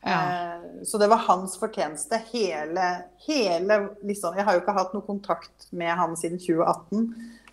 [0.02, 0.20] Ja.
[0.20, 2.86] Eh, så det var hans fortjeneste hele,
[3.26, 7.10] hele liksom, Jeg har jo ikke hatt noe kontakt med han siden 2018,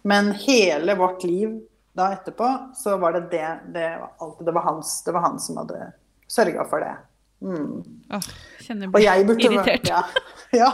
[0.09, 1.57] men hele vårt liv
[1.97, 5.41] da etterpå, så var det det Det var, alltid, det var, hans, det var han
[5.41, 5.91] som hadde
[6.29, 6.95] sørga for det.
[7.41, 7.83] Mm.
[8.13, 8.31] Åh,
[8.69, 9.89] kjenner jeg blir burde irritert.
[9.89, 10.03] Ja.
[10.61, 10.69] ja.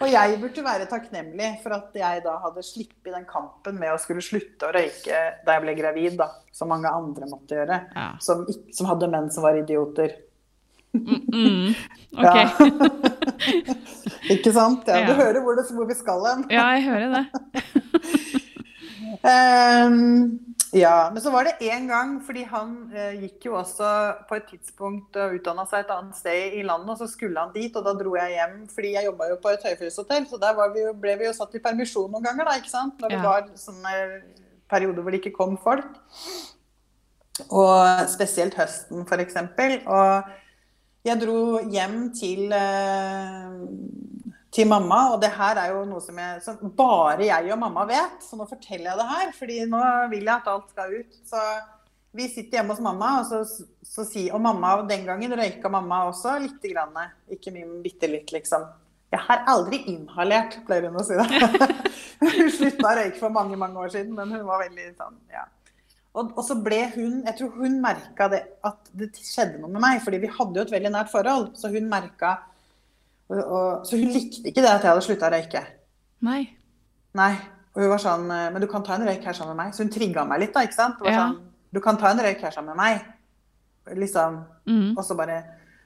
[0.00, 3.98] og jeg burde være takknemlig for at jeg da hadde sluppet den kampen med å
[4.02, 7.80] skulle slutte å røyke da jeg ble gravid, da, som mange andre måtte gjøre.
[7.96, 8.08] Ja.
[8.24, 10.16] Som, som hadde menn som var idioter.
[10.94, 11.20] Mm.
[11.34, 11.74] mm.
[12.22, 12.36] OK.
[14.34, 14.86] Ikke sant?
[14.88, 15.08] Ja.
[15.08, 16.46] Du hører hvor, det, hvor vi skal hen.
[16.52, 17.24] Ja, jeg hører det.
[19.24, 23.88] Ehm, ja, men så var det én gang, fordi han eh, gikk jo også
[24.28, 27.52] på et tidspunkt og utdanna seg et annet sted i landet, og så skulle han
[27.54, 30.56] dit, og da dro jeg hjem fordi jeg jobba jo på et høyfjellshotell, så der
[30.58, 32.98] var vi jo, ble vi jo satt i permisjon noen ganger, da, ikke sant?
[33.00, 33.28] Når det Ja.
[33.28, 33.94] var sånne
[34.70, 35.94] perioder hvor det ikke kom folk.
[37.50, 39.36] Og spesielt høsten, f.eks.
[39.86, 40.34] Og
[41.04, 41.38] jeg dro
[41.70, 47.26] hjem til eh, til mamma, og det her er jo noe som, jeg, som bare
[47.26, 49.80] jeg og mamma vet, så nå forteller jeg det her, fordi nå
[50.12, 51.16] vil jeg at alt skal ut.
[51.26, 51.42] Så
[52.14, 56.04] vi sitter hjemme hos mamma, og, så, så si, og mamma den gangen røyka mamma
[56.12, 56.94] også lite grann.
[57.34, 58.68] Ikke mye, bitte litt, liksom.
[59.14, 61.68] Jeg har aldri inhalert, pleier hun å si det.
[62.22, 65.48] hun slutta å røyke for mange, mange år siden, men hun var veldig sånn, ja.
[66.14, 70.02] Og, og så ble hun Jeg tror hun merka at det skjedde noe med meg,
[70.04, 71.48] fordi vi hadde jo et veldig nært forhold.
[71.58, 72.36] Så hun merka
[73.30, 75.64] og, og, Så hun likte ikke det at jeg hadde slutta å røyke.
[76.24, 76.42] Nei.
[77.16, 77.32] Nei.
[77.74, 79.74] Og hun var sånn Men du kan ta en røyk her sammen med meg.
[79.74, 80.62] Så hun trigga meg litt, da.
[80.66, 81.00] ikke sant?
[81.00, 81.26] Var Ja.
[81.28, 81.40] sånn,
[81.74, 83.96] Du kan ta en røyk her sammen med meg.
[83.98, 84.44] Liksom.
[84.66, 84.96] Mm.
[84.96, 85.42] Og så bare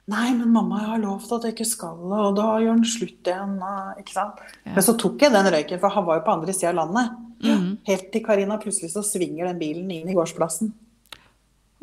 [0.09, 3.29] Nei, men mamma, jeg har lovt at jeg ikke skal, og da gjør den slutt
[3.29, 3.59] igjen.
[4.01, 4.39] Ikke sant?
[4.65, 4.73] Ja.
[4.73, 7.11] Men så tok jeg den røyken, for han var jo på andre sida av landet.
[7.45, 7.67] Mm.
[7.85, 10.73] Helt til Karina plutselig så svinger den bilen inn i gårdsplassen.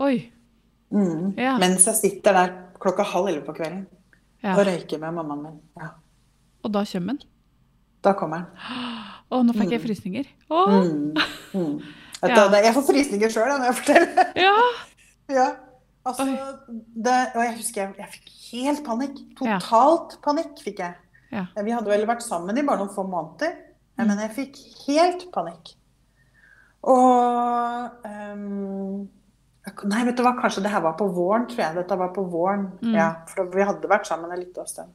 [0.02, 0.32] Oi.
[0.90, 1.36] Mm.
[1.38, 1.54] Ja.
[1.62, 3.86] Mens jeg sitter der klokka halv elleve på kvelden
[4.46, 4.54] Ja.
[4.54, 5.60] og røyker med mammaen min.
[5.82, 5.88] Ja.
[6.64, 7.30] Og da kommer den.
[8.06, 9.14] Da kommer han.
[9.34, 10.28] Å, nå fikk jeg frysninger.
[10.54, 11.16] Å, Mm.
[11.54, 11.78] Mm.
[12.26, 12.48] Ja.
[12.50, 14.30] du, Jeg får frysninger sjøl når jeg forteller.
[14.40, 14.54] ja.
[15.36, 15.48] Ja.
[16.06, 16.26] Altså,
[16.78, 19.16] det, og jeg husker jeg, jeg fikk helt panikk.
[19.40, 20.94] Totalt panikk fikk jeg.
[21.34, 21.48] Ja.
[21.66, 23.56] Vi hadde vel vært sammen i bare noen få måneder,
[23.98, 25.74] men jeg fikk helt panikk.
[26.86, 29.08] Og ehm,
[29.66, 31.76] Nei, vet du hva, kanskje det her var på våren, tror jeg.
[31.80, 32.68] Dette var på våren.
[32.84, 32.94] Mm.
[32.94, 34.94] Ja, for vi hadde vært sammen en liten stund.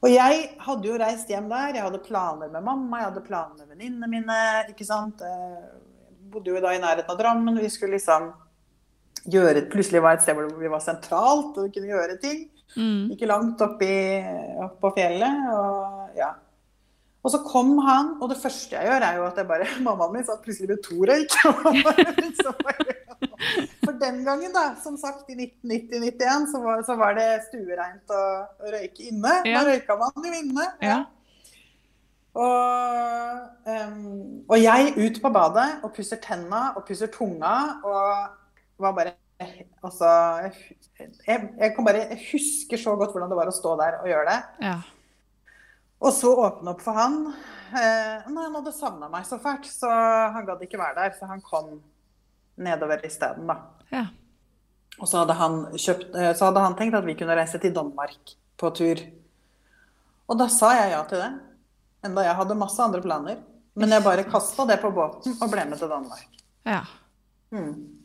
[0.00, 1.74] Og jeg hadde jo reist hjem der.
[1.76, 4.38] Jeg hadde planer med mamma, jeg hadde planer med venninnene mine.
[4.72, 5.20] ikke sant?
[5.20, 7.60] Jeg bodde jo da i nærheten av Drammen.
[7.60, 8.30] Vi skulle liksom
[9.30, 12.46] gjøre Plutselig var et sted hvor vi var sentralt og vi kunne gjøre ting.
[12.78, 13.10] Mm.
[13.12, 14.22] Ikke langt opp, i,
[14.64, 15.44] opp på fjellet.
[15.52, 16.30] Og, ja.
[17.20, 20.16] og så kom han, og det første jeg gjør, er jo at jeg bare Mammaen
[20.16, 21.36] min satt plutselig med to røyk.
[23.84, 28.20] For den gangen, da, som sagt, i 1990-91, så, var- så var det stuereint å
[28.60, 29.32] å røyke inne.
[29.48, 29.60] Ja.
[29.62, 30.66] Da røyka man jo inne.
[30.84, 30.98] Ja.
[32.30, 38.94] Og, um, og jeg ut på badet og pusser tenna og pusser tunga og var
[38.94, 39.16] bare
[39.80, 40.04] Altså
[40.44, 44.08] jeg, jeg kan bare jeg husker så godt hvordan det var å stå der og
[44.10, 44.40] gjøre det.
[44.66, 44.74] Ja.
[46.04, 47.14] Og så åpne opp for han.
[47.72, 49.88] Eh, nei, han hadde savna meg så fælt, så
[50.36, 51.16] han gadd ikke være der.
[51.16, 51.78] Så han kom
[52.60, 53.56] nedover isteden, da.
[53.90, 54.04] Ja.
[55.00, 57.72] Og så hadde, han kjøpt, eh, så hadde han tenkt at vi kunne reise til
[57.74, 59.00] Danmark på tur.
[60.30, 61.30] Og da sa jeg ja til det.
[62.06, 63.38] Enda jeg hadde masse andre planer.
[63.76, 66.28] Men jeg bare kasta det på båten og ble med til Danmark.
[66.66, 66.82] ja.
[67.50, 67.96] Mm.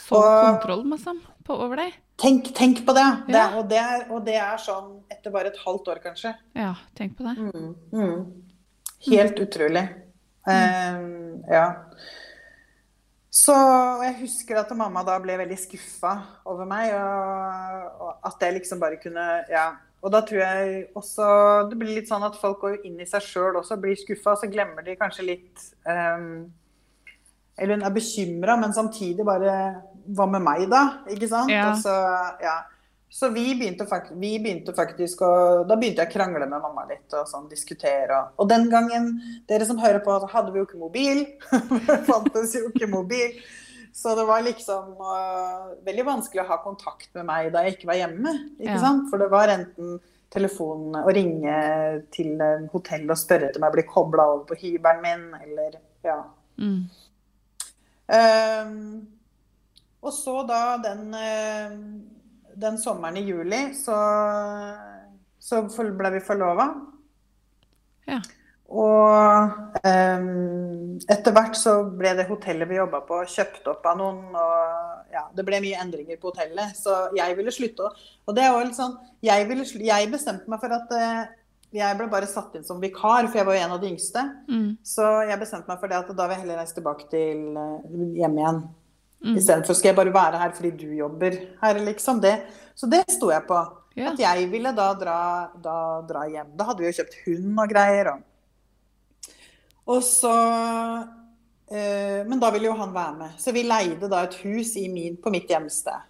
[0.00, 1.92] Så Og- kontroll, liksom, på over deg.
[2.16, 3.04] Tenk, tenk på det.
[3.26, 3.58] det Ja.
[3.58, 6.34] og, det er, og det er sånn etter bare et halvt år, kanskje.
[6.56, 7.36] Ja, tenk på det.
[7.36, 7.74] Mm.
[7.92, 8.42] Mm.
[9.06, 9.84] Helt utrolig.
[10.46, 11.66] Um, ja.
[13.50, 13.58] Så
[14.04, 16.12] jeg husker at mamma da ble veldig skuffa
[16.48, 19.70] over meg, og, og at jeg liksom bare kunne Ja.
[20.00, 21.24] Og da tror jeg også
[21.68, 24.48] det blir litt sånn at folk går inn i seg sjøl også, blir skuffa, så
[24.48, 26.46] glemmer de kanskje litt um,
[27.58, 29.52] Eller hun er bekymra, men samtidig bare
[30.16, 31.02] Hva med meg, da?
[31.12, 31.52] Ikke sant?
[31.52, 31.68] Ja.
[31.68, 31.96] Og så,
[32.40, 32.56] ja.
[33.10, 35.30] Så vi begynte, fakt vi begynte faktisk å
[35.66, 38.20] Da begynte jeg å krangle med mamma litt og sånn diskutere.
[38.20, 39.10] Og, og den gangen,
[39.50, 41.24] dere som hører på, hadde vi jo ikke mobil.
[42.10, 43.34] fantes jo ikke mobil.
[43.92, 47.90] Så det var liksom uh, veldig vanskelig å ha kontakt med meg da jeg ikke
[47.90, 48.36] var hjemme.
[48.60, 48.94] ikke Ja.
[49.10, 49.98] For det var enten
[50.30, 51.54] telefon å ringe
[52.14, 56.20] til en hotellet og spørre om jeg blir kobla over på hybelen min, eller ja.
[56.60, 56.84] Mm.
[58.10, 58.76] Um,
[60.00, 61.74] og så da den, eh,
[62.58, 63.96] den sommeren i juli, så,
[65.38, 66.68] så ble vi forlova.
[68.10, 68.20] Ja.
[68.70, 74.22] Og um, etter hvert så ble det hotellet vi jobba på, kjøpt opp av noen.
[74.30, 77.90] Og ja, det ble mye endringer på hotellet, så jeg ville slutte.
[78.30, 78.94] Og det var litt sånn
[79.26, 81.24] Jeg, ville, jeg bestemte meg for at uh,
[81.74, 84.22] jeg ble bare satt inn som vikar, for jeg var jo en av de yngste.
[84.50, 84.70] Mm.
[84.86, 87.92] Så jeg bestemte meg for det at da vil jeg heller reise tilbake til eh,
[88.18, 88.58] hjem igjen.
[89.20, 89.34] Mm.
[89.36, 92.20] Istedenfor skal jeg bare være her fordi du jobber her, liksom.
[92.24, 92.34] Det.
[92.74, 93.58] Så det sto jeg på.
[93.98, 94.12] Ja.
[94.12, 95.18] At jeg ville da dra,
[95.60, 95.76] da
[96.08, 96.54] dra hjem.
[96.56, 98.12] Da hadde vi jo kjøpt hund og greier.
[98.14, 99.34] Og,
[99.96, 100.32] og så
[101.70, 103.36] eh, Men da ville jo han være med.
[103.42, 106.06] Så vi leide da et hus i min, på mitt hjemsted.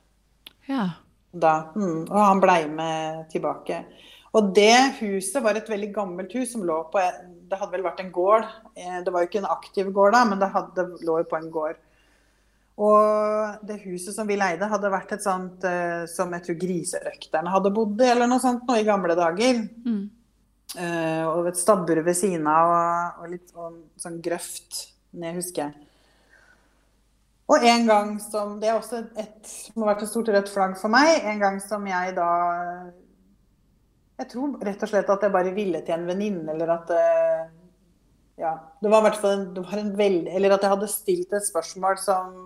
[0.70, 0.88] ja.
[1.30, 1.70] Da.
[1.78, 3.84] Mm, og han blei med tilbake.
[4.34, 6.98] Og det huset var et veldig gammelt hus som lå på
[7.46, 8.48] Det hadde vel vært en gård.
[8.74, 11.38] Eh, Det var jo ikke en aktiv gård da, men det hadde, lå jo på
[11.38, 11.78] en gård.
[12.80, 17.52] Og det huset som vi leide, hadde vært et sånt uh, som jeg tror griserøkterne
[17.52, 19.60] hadde bodd i, eller noe sånt nå i gamle dager.
[19.84, 20.06] Mm.
[20.70, 25.36] Uh, og et stabbur ved siden av, og, og litt og en sånn grøft ned,
[25.36, 25.86] husker jeg.
[27.50, 30.76] Og en gang som Det er også et må være vært et stort rødt flagg
[30.78, 31.24] for meg.
[31.26, 32.30] En gang som jeg da
[34.20, 37.50] Jeg tror rett og slett at jeg bare ville til en venninne, eller at uh,
[38.40, 38.54] Ja.
[38.80, 41.34] Det var i hvert fall en, det var en veldig Eller at jeg hadde stilt
[41.36, 42.38] et spørsmål som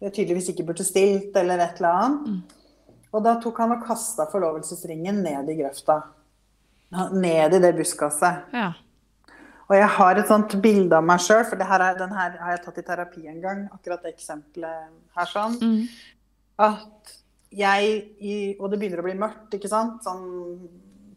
[0.00, 2.56] tydeligvis ikke burde stilt, eller et eller annet.
[3.14, 6.00] Og da tok han og kasta forlovelsesringen ned i grøfta.
[7.16, 8.50] Ned i det buskaset.
[8.54, 8.72] Ja.
[9.66, 12.36] Og jeg har et sånt bilde av meg sjøl, for det her er, den her
[12.38, 13.62] har jeg tatt i terapi en gang.
[13.74, 15.56] Akkurat det eksempelet her sånn.
[15.58, 15.80] Mm.
[16.66, 17.16] At
[17.56, 20.04] jeg i, Og det begynner å bli mørkt, ikke sant.
[20.06, 20.26] Sånn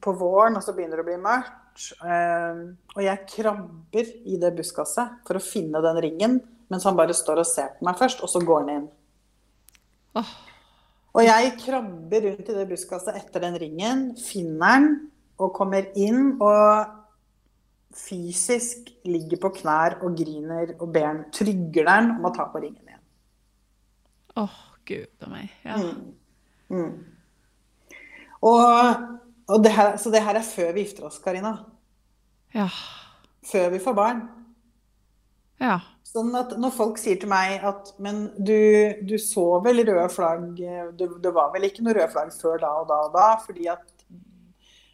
[0.01, 1.91] på våren, og så begynner det å bli mørkt.
[1.99, 2.63] Eh,
[2.95, 6.39] og jeg krabber i det buskaset for å finne den ringen,
[6.70, 8.88] mens han bare står og ser på meg først, og så går han inn.
[10.20, 10.32] Oh.
[11.17, 14.89] Og jeg krabber rundt i det buskaset etter den ringen, finner den
[15.39, 16.95] og kommer inn og
[17.95, 22.61] fysisk ligger på knær og griner og ber den, trygger den om å ta på
[22.61, 23.05] ringen igjen.
[24.38, 25.55] Åh, gud a meg.
[25.65, 25.80] Ja.
[25.80, 26.11] Mm.
[26.70, 27.95] Mm.
[28.45, 29.07] Og,
[29.49, 31.55] og det her, så det her er før vi gifter oss, Karina.
[32.53, 32.70] Ja.
[33.49, 34.22] Før vi får barn.
[35.59, 35.80] Ja.
[36.10, 38.57] Sånn at når folk sier til meg at Men du,
[39.05, 42.72] du så vel røde flagg det, det var vel ikke noe røde flagg før da
[42.82, 43.86] og da og da, fordi at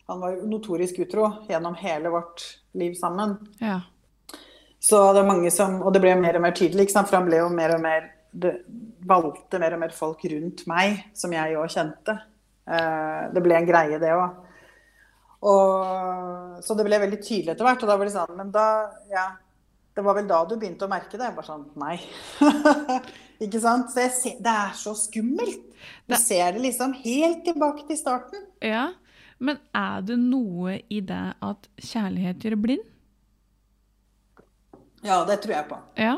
[0.05, 2.43] han var notorisk utro gjennom hele vårt
[2.78, 3.39] liv sammen.
[3.57, 3.80] Ja.
[4.78, 7.39] Så det er mange som Og det ble mer og mer tydelig, for han ble
[7.39, 8.51] jo mer og mer Det
[9.07, 12.18] valgte mer og mer folk rundt meg, som jeg òg kjente.
[12.68, 14.41] Eh, det ble en greie, det òg.
[16.66, 17.84] Så det ble veldig tydelig etter hvert.
[17.86, 18.66] Og da var det sånn Men da,
[19.13, 19.28] ja
[19.96, 21.30] Det var vel da du begynte å merke det?
[21.30, 21.96] Jeg bare sånn Nei.
[23.46, 23.93] ikke sant?
[23.93, 25.64] Så ser, det er så skummelt.
[26.10, 28.46] Du ser det liksom helt tilbake til starten.
[28.64, 28.91] ja.
[29.38, 32.86] Men er det noe i det at kjærlighet gjør blind?
[35.04, 35.80] Ja, det tror jeg på.
[36.00, 36.14] Ja.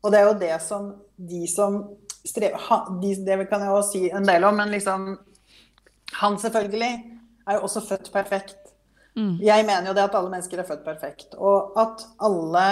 [0.00, 1.76] Og det er jo det som de som
[2.24, 5.18] strever de, Det kan jeg også si en del om, men liksom
[6.20, 6.94] Han selvfølgelig
[7.46, 8.63] er jo også født perfekt.
[9.16, 9.36] Mm.
[9.46, 11.34] Jeg mener jo det at alle mennesker er født perfekt.
[11.38, 12.64] Og at alle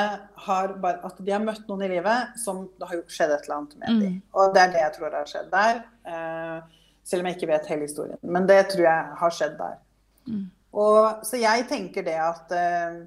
[0.47, 3.57] har bare At de har møtt noen i livet som det har skjedd et eller
[3.61, 4.01] annet med Mm.
[4.01, 4.17] dem.
[4.35, 5.83] Og det er det jeg tror har skjedd der.
[6.07, 6.63] Uh,
[7.05, 8.19] selv om jeg ikke vet hele historien.
[8.23, 9.77] Men det tror jeg har skjedd der.
[10.27, 10.51] Mm.
[10.73, 13.07] Og, så jeg tenker det at uh,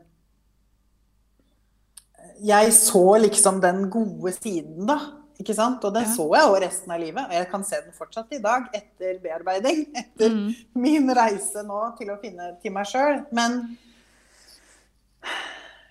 [2.48, 4.98] Jeg så liksom den gode siden, da.
[5.40, 5.84] Ikke sant?
[5.84, 6.10] Og den Ja.
[6.16, 7.26] så jeg jo resten av livet.
[7.28, 9.86] Og jeg kan se den fortsatt i dag, etter bearbeiding.
[10.02, 10.56] Etter Mm.
[10.76, 13.26] min reise nå til å finne til meg sjøl.
[13.36, 13.78] Men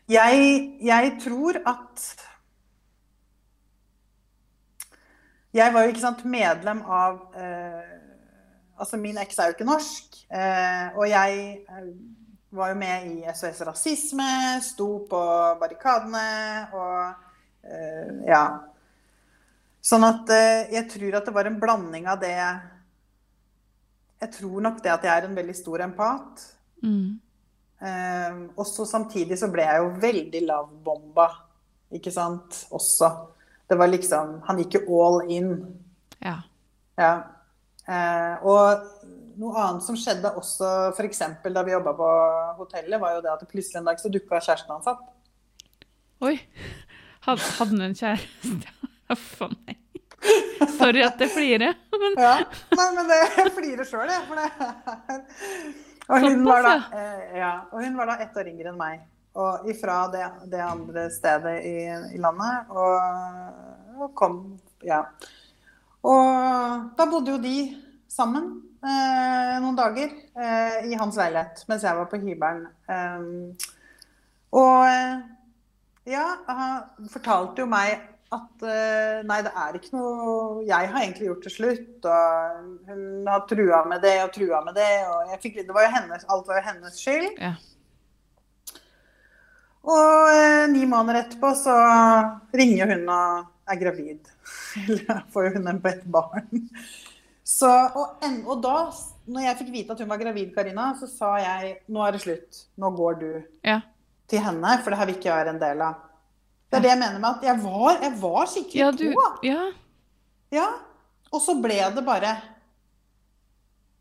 [0.08, 2.16] jeg, jeg tror at
[5.54, 7.92] Jeg var jo ikke sant, medlem av eh,
[8.80, 10.16] Altså, min eks er jo ikke norsk.
[10.34, 11.84] Eh, og jeg eh,
[12.50, 14.26] var jo med i SOS Rasisme,
[14.66, 15.20] sto på
[15.60, 16.24] barrikadene
[16.74, 17.14] og
[17.62, 18.44] eh, Ja.
[19.84, 22.32] Sånn at eh, jeg tror at det var en blanding av det
[24.22, 26.44] Jeg tror nok det at jeg er en veldig stor empat.
[26.84, 27.20] Mm.
[27.84, 31.26] Eh, også samtidig så ble jeg jo veldig lavbomba,
[31.92, 33.10] ikke sant, også.
[33.68, 35.50] Det var liksom Han gikk jo all in.
[36.24, 36.38] Ja.
[36.96, 37.12] Ja.
[37.84, 38.88] Eh, og
[39.36, 41.20] noe annet som skjedde også f.eks.
[41.44, 42.08] da vi jobba på
[42.62, 45.04] hotellet, var jo det at plutselig en dag så dukka kjæresten hans opp.
[46.24, 46.38] Oi.
[47.26, 48.90] Hadde han en kjæreste?
[49.10, 49.80] Huff a meg.
[50.78, 51.74] Sorry at jeg flirer.
[51.92, 52.36] Men Ja,
[52.72, 54.22] Nei, men det, jeg flirer sjøl, jeg.
[54.28, 54.48] For det
[56.04, 57.00] og hun, var da, ja.
[57.00, 59.04] eh, ja, og hun var da ett år yngre enn meg.
[59.40, 61.76] Og ifra det, det andre stedet i,
[62.14, 62.70] i landet.
[62.70, 64.44] Og, og kom
[64.84, 65.02] Ja.
[66.04, 67.56] Og da bodde jo de
[68.12, 68.50] sammen
[68.84, 72.66] eh, noen dager eh, i hans leilighet mens jeg var på hybelen.
[72.84, 73.54] Um,
[74.54, 75.22] og eh,
[76.12, 77.96] ja, han fortalte jo meg
[78.32, 83.28] at eh, nei, det er ikke noe Jeg har egentlig gjort til slutt, og hun
[83.28, 84.90] har trua med det og trua med det.
[85.10, 87.30] og jeg fikk, det var jo hennes, Alt var jo hennes skyld.
[87.38, 87.54] ja.
[89.84, 91.74] Og eh, ni måneder etterpå så
[92.56, 94.30] ringer hun og er gravid.
[94.86, 96.62] Eller får hun en på et barn.
[97.44, 98.78] Så, og, en, og da,
[99.28, 102.22] når jeg fikk vite at hun var gravid, Karina, så sa jeg nå er det
[102.24, 102.62] slutt.
[102.80, 103.28] Nå går du
[103.66, 103.82] ja.
[104.30, 106.03] til henne, for det her vil ikke jeg være en del av.
[106.74, 109.28] Det er det jeg mener med at jeg var, jeg var skikkelig Ja, du på.
[109.46, 109.62] Ja.
[110.54, 110.66] Ja.
[111.34, 112.34] Og så ble det bare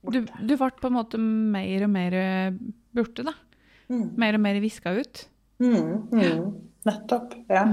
[0.03, 2.17] Du, du ble på en måte mer og mer
[2.93, 3.37] borte, da.
[3.91, 4.05] Mm.
[4.19, 5.25] Mer og mer viska ut.
[5.63, 6.45] Mm, mm.
[6.87, 7.35] Nettopp.
[7.51, 7.63] Ja.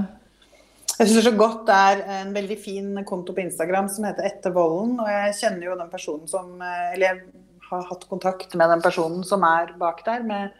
[1.01, 4.53] Jeg syns så godt det er en veldig fin konto på Instagram som heter Etter
[4.55, 4.99] volden.
[5.01, 7.23] Og jeg kjenner jo den personen som Eller jeg
[7.71, 10.51] har hatt kontakt med den personen som er bak der, med,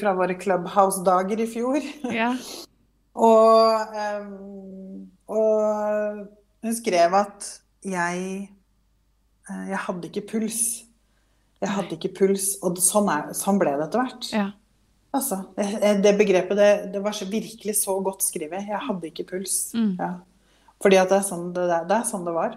[0.00, 1.90] fra våre Clubhouse-dager i fjor.
[2.12, 2.34] Ja.
[3.14, 6.26] Og, ehm, og
[6.64, 7.46] hun skrev at
[7.84, 8.18] jeg
[9.50, 10.60] eh, Jeg hadde ikke puls.
[11.60, 12.54] Jeg hadde ikke puls.
[12.64, 14.30] Og sånn, er, sånn ble det etter hvert.
[14.34, 14.50] ja.
[15.14, 18.66] Altså, det, det begrepet det, det var så virkelig så godt skrevet.
[18.66, 19.68] Jeg hadde ikke puls.
[19.76, 19.92] Mm.
[20.00, 20.08] Ja.
[20.82, 22.56] Fordi det er, sånn det, det er sånn det var.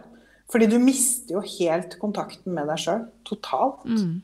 [0.50, 3.04] Fordi du mister jo helt kontakten med deg sjøl.
[3.28, 3.86] Totalt.
[3.86, 4.16] Mm.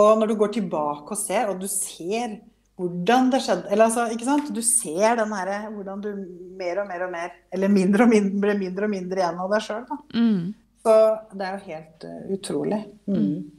[0.00, 2.40] Og når du går tilbake og ser, og du ser
[2.80, 4.50] hvordan det skjedde Eller altså, ikke sant?
[4.54, 6.10] Du ser den herre Hvordan du
[6.58, 9.54] mer og mer og mer Eller mindre og mindre, ble mindre og mindre igjen av
[9.54, 9.86] deg sjøl.
[10.14, 10.44] Mm.
[10.80, 10.94] Så
[11.36, 12.78] det er jo helt uh, utrolig.
[13.10, 13.50] Mm.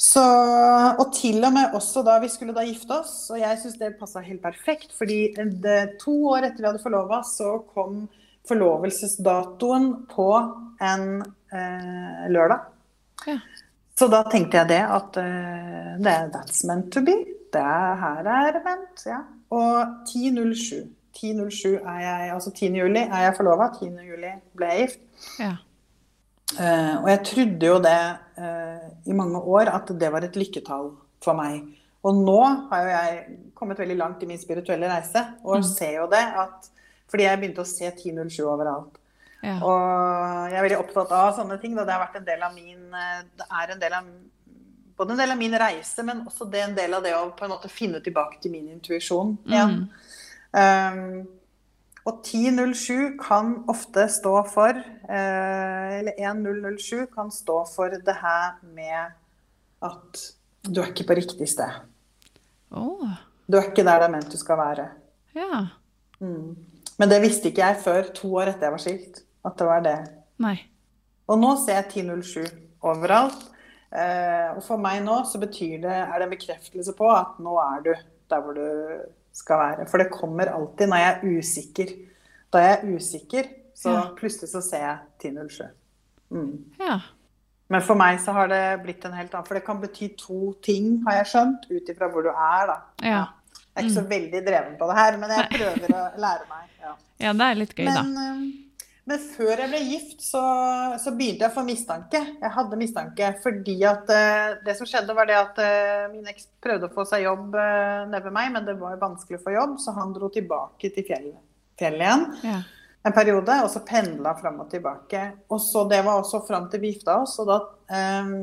[0.00, 0.22] Så,
[0.94, 3.90] og til og med også da vi skulle da gifte oss, og jeg syns det
[3.98, 8.06] passa helt perfekt, fordi det, to år etter vi hadde forlova, så kom
[8.48, 10.28] forlovelsesdatoen på
[10.80, 12.64] en eh, lørdag.
[13.28, 13.36] Ja.
[13.98, 17.18] Så da tenkte jeg det at uh, that's meant to be.
[17.52, 19.20] Det er, her er vent ja.
[19.50, 20.88] Og 10.07.
[21.16, 22.68] 10.07 er jeg, altså 10.
[22.78, 23.66] juli er jeg forlova.
[23.80, 23.88] 10.
[24.06, 25.00] juli ble jeg gift.
[25.40, 25.56] ja.
[26.50, 27.98] Uh, og jeg trodde jo det
[28.42, 30.88] uh, i mange år, at det var et lykketall
[31.22, 31.60] for meg.
[32.02, 32.38] Og nå
[32.72, 33.20] har jo jeg
[33.54, 35.62] kommet veldig langt i min spirituelle reise, og Mm.
[35.68, 36.70] ser jo det at
[37.10, 38.98] Fordi jeg begynte å se 1007 overalt.
[39.42, 39.56] ja.
[39.62, 41.74] Og jeg er veldig opptatt av sånne ting.
[41.74, 41.84] Da.
[41.84, 44.04] Det har vært en del av min eh, Det er en del av
[45.00, 47.46] både en del av min reise, men også det en del av det å på
[47.46, 49.76] en måte finne tilbake til min intuisjon igjen.
[50.52, 50.58] Mm.
[50.60, 51.22] Um,
[52.04, 59.12] og 1007 kan ofte stå for uh, Eller 1007 kan stå for det her med
[59.86, 60.22] at
[60.66, 61.80] du er ikke på riktig sted.
[62.76, 63.06] Oh.
[63.48, 64.88] Du er ikke der det er ment du skal være.
[65.36, 65.62] Ja.
[66.20, 66.56] Mm.
[67.00, 69.22] Men det visste ikke jeg før to år etter jeg var skilt.
[69.48, 69.96] At det var det.
[70.44, 70.58] Nei.
[71.30, 72.44] Og nå ser jeg 1007
[72.84, 73.48] overalt.
[73.90, 77.56] Eh, og for meg nå så betyr det, er det en bekreftelse på at nå
[77.58, 77.94] er du
[78.30, 79.00] der hvor du
[79.34, 79.86] skal være.
[79.90, 81.94] For det kommer alltid når jeg er usikker.
[82.52, 84.04] Da jeg er usikker, så Ja.
[84.16, 85.68] plutselig så ser jeg 1007.
[86.30, 86.64] Mm.
[86.78, 87.00] Ja.
[87.70, 90.52] Men for meg så har det blitt en helt annen For det kan bety to
[90.62, 92.76] ting, har jeg skjønt, ut ifra hvor du er, da.
[93.02, 93.24] Ja.
[93.70, 96.64] Jeg er ikke så veldig dreven på det her, men jeg prøver å lære meg.
[96.82, 96.94] Ja.
[97.26, 98.02] ja, det er litt gøy, da.
[98.02, 98.69] Men, eh,
[99.10, 100.40] men før jeg ble gift, så,
[101.02, 102.20] så begynte jeg å få mistanke.
[102.38, 106.46] Jeg hadde mistanke fordi at uh, det som skjedde, var det at uh, min eks
[106.62, 109.56] prøvde å få seg jobb uh, nede ved meg, men det var vanskelig å få
[109.56, 111.40] jobb, så han dro tilbake til fjellet,
[111.80, 112.60] fjellet igjen Ja.
[113.10, 115.24] en periode, og så pendla fram og tilbake.
[115.50, 117.58] Og så Det var også fram til vi gifta oss, og da
[117.90, 118.34] eh,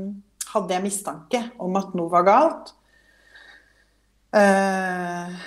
[0.54, 2.74] hadde jeg mistanke om at noe var galt.
[4.36, 5.38] Eh,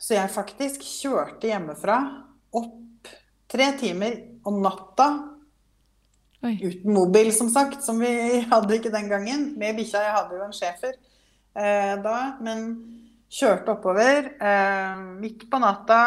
[0.00, 2.00] så jeg faktisk kjørte hjemmefra
[2.56, 3.12] opp
[3.50, 5.08] tre timer om natta
[6.46, 6.54] Oi.
[6.62, 8.12] uten mobil, som sagt, som vi
[8.52, 10.04] hadde ikke den gangen, med bikkja.
[10.06, 12.68] Jeg hadde jo en schæfer eh, da, men
[13.32, 16.02] kjørte oppover eh, midt på natta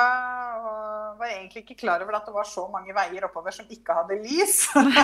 [0.60, 3.96] og var egentlig ikke klar over at det var så mange veier oppover som ikke
[3.98, 4.62] hadde lys.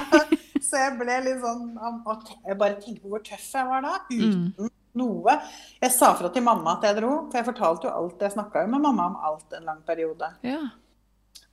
[0.67, 3.97] så jeg ble litt sånn Jeg bare tenkte på hvor tøff jeg var da.
[4.07, 4.71] Uten mm.
[5.01, 5.35] noe.
[5.83, 8.23] Jeg sa fra til mamma at jeg dro, for jeg fortalte jo alt.
[8.23, 10.31] Jeg snakka jo med mamma om alt en lang periode.
[10.47, 10.63] Ja.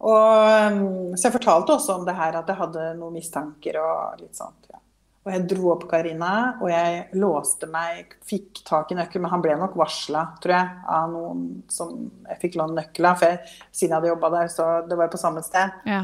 [0.02, 4.22] Og, um, så jeg fortalte også om det her at jeg hadde noen mistanker og
[4.22, 4.66] litt sånt.
[4.72, 4.80] Ja.
[5.22, 9.22] Og jeg dro opp Karina, og jeg låste meg, fikk tak i nøkkelen.
[9.22, 11.92] Men han ble nok varsla, tror jeg, av noen som
[12.26, 13.22] jeg fikk låne nøkkel av.
[13.70, 15.78] Siden jeg hadde jobba der, så det var på samme sted.
[15.86, 16.00] Ja.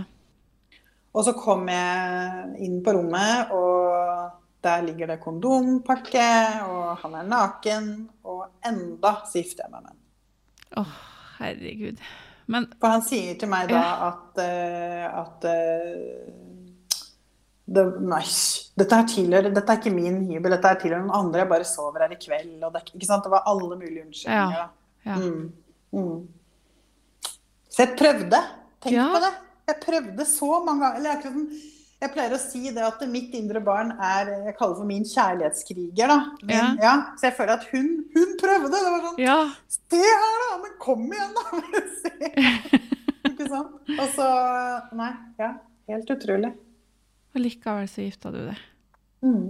[1.11, 6.29] Og så kom jeg inn på rommet, og der ligger det kondompakke,
[6.69, 7.91] og han er naken.
[8.23, 10.01] Og enda så gifter jeg meg med ham.
[10.69, 10.97] Å, oh,
[11.41, 12.07] herregud.
[12.49, 17.09] Men For han sier til meg da at, uh, at uh,
[17.69, 18.23] det, nei,
[18.81, 21.43] dette, er tilhører, dette er ikke min hybel, dette er tilhører noen andre.
[21.43, 22.55] Jeg bare sover her i kveld.
[22.65, 24.57] Det, det var alle mulige unnskyldninger.
[24.57, 24.69] Ja,
[25.05, 25.19] ja.
[25.21, 25.51] Mm,
[25.93, 27.35] mm.
[27.69, 28.41] Så jeg prøvde.
[28.81, 29.11] Tenk ja.
[29.13, 29.35] på det.
[29.69, 31.11] Jeg prøvde så mange ganger.
[31.13, 35.07] Jeg, jeg pleier å si det at mitt indre barn er jeg kaller for min
[35.09, 36.13] kjærlighetskriger.
[36.13, 36.19] da.
[36.47, 36.93] Min, ja.
[37.19, 38.71] Så jeg føler at hun, hun prøvde.
[38.71, 39.39] Det var sånn ja.
[39.75, 40.51] Se her, da!
[40.63, 41.45] Men kom igjen, da!
[43.33, 43.81] ikke sant?
[43.97, 44.29] Og så
[44.99, 45.11] Nei.
[45.43, 45.51] Ja.
[45.89, 46.53] Helt utrolig.
[47.35, 48.63] Og likevel så gifta du deg.
[49.25, 49.49] Mm.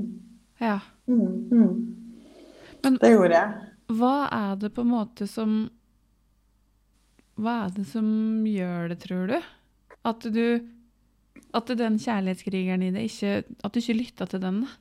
[0.62, 0.78] Ja.
[1.10, 1.72] Mm, mm.
[2.84, 3.68] Men det gjorde jeg.
[3.98, 5.54] Hva er det på en måte som
[7.38, 8.08] Hva er det som
[8.48, 9.38] gjør det, tror du?
[10.08, 10.44] At du
[11.54, 13.32] At den kjærlighetskrigeren i det ikke
[13.64, 14.76] At du ikke lytta til den, da?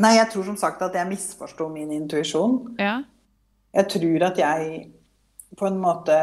[0.00, 2.76] Nei, jeg tror som sagt at jeg misforsto min intuisjon.
[2.80, 3.02] Ja.
[3.74, 4.70] Jeg tror at jeg
[5.58, 6.14] på en måte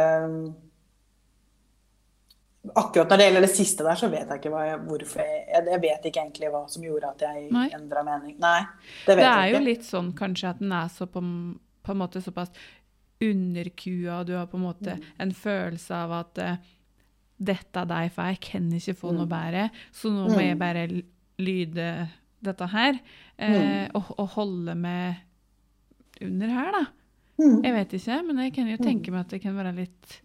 [2.67, 5.79] Akkurat når det gjelder det siste der, så vet jeg ikke jeg, hvorfor jeg, jeg,
[5.85, 7.45] vet ikke egentlig hva som gjorde at jeg
[7.77, 8.33] endra mening.
[8.43, 8.57] Nei,
[9.05, 9.37] det vet jeg ikke.
[9.37, 11.21] Det er jo litt sånn kanskje at den er så på,
[11.87, 12.51] på en måte såpass
[13.23, 15.05] underkua, og du har på en måte mm.
[15.23, 16.67] en følelse av at uh,
[17.37, 19.33] dette er deg, for jeg kan ikke få noe mm.
[19.33, 19.63] bedre,
[19.93, 20.61] så nå må jeg mm.
[20.61, 20.87] bare
[21.37, 21.89] lyde
[22.47, 25.13] dette her, uh, og, og, holde med
[26.25, 26.83] under her, da.
[27.37, 30.15] Jeg vet ikke, men jeg kan jo tenke meg at det kan være litt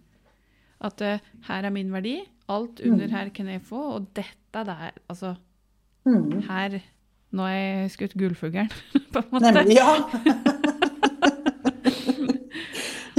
[0.82, 2.16] at uh, her er min verdi,
[2.52, 3.14] alt under mm.
[3.14, 5.34] her kan jeg få, og dette der Altså
[6.04, 6.42] mm.
[6.48, 6.70] Her
[7.32, 8.68] Nå har jeg skutt gullfuglen,
[9.12, 9.52] på en måte.
[9.56, 9.92] Nemlig, ja.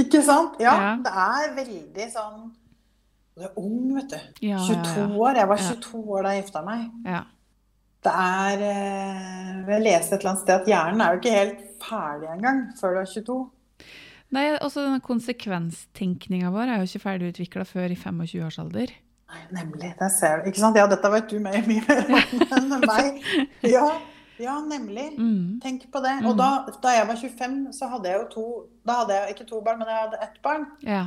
[0.04, 0.52] Ikke sant?
[0.62, 2.38] Ja, ja, det er veldig sånn
[3.34, 4.18] Du er ung, vet du.
[4.46, 5.38] Ja, 22 år.
[5.40, 6.84] Jeg var 22 år da jeg gifta meg.
[7.02, 7.22] Ja.
[8.04, 11.62] Det er eh, Jeg leste et eller annet sted at hjernen er jo ikke helt
[11.82, 13.38] ferdig engang før du er 22.
[14.34, 18.92] Nei, også denne Konsekvenstenkninga vår er jo ikke ferdig utvikla før i 25-årsalder.
[19.34, 19.90] Nei, nemlig.
[19.98, 20.50] Det ser du.
[20.50, 20.78] Ikke sant?
[20.78, 22.14] Ja, dette vet du mye mer om
[22.58, 23.22] enn meg.
[23.74, 23.86] Ja,
[24.42, 25.08] ja nemlig.
[25.18, 25.58] Mm.
[25.62, 26.14] Tenk på det.
[26.22, 26.38] Og mm.
[26.38, 28.46] da, da, jeg var 25, så hadde jeg jo to
[28.86, 30.68] Da hadde jeg ikke to barn, men jeg hadde ett barn.
[30.86, 31.02] Ja.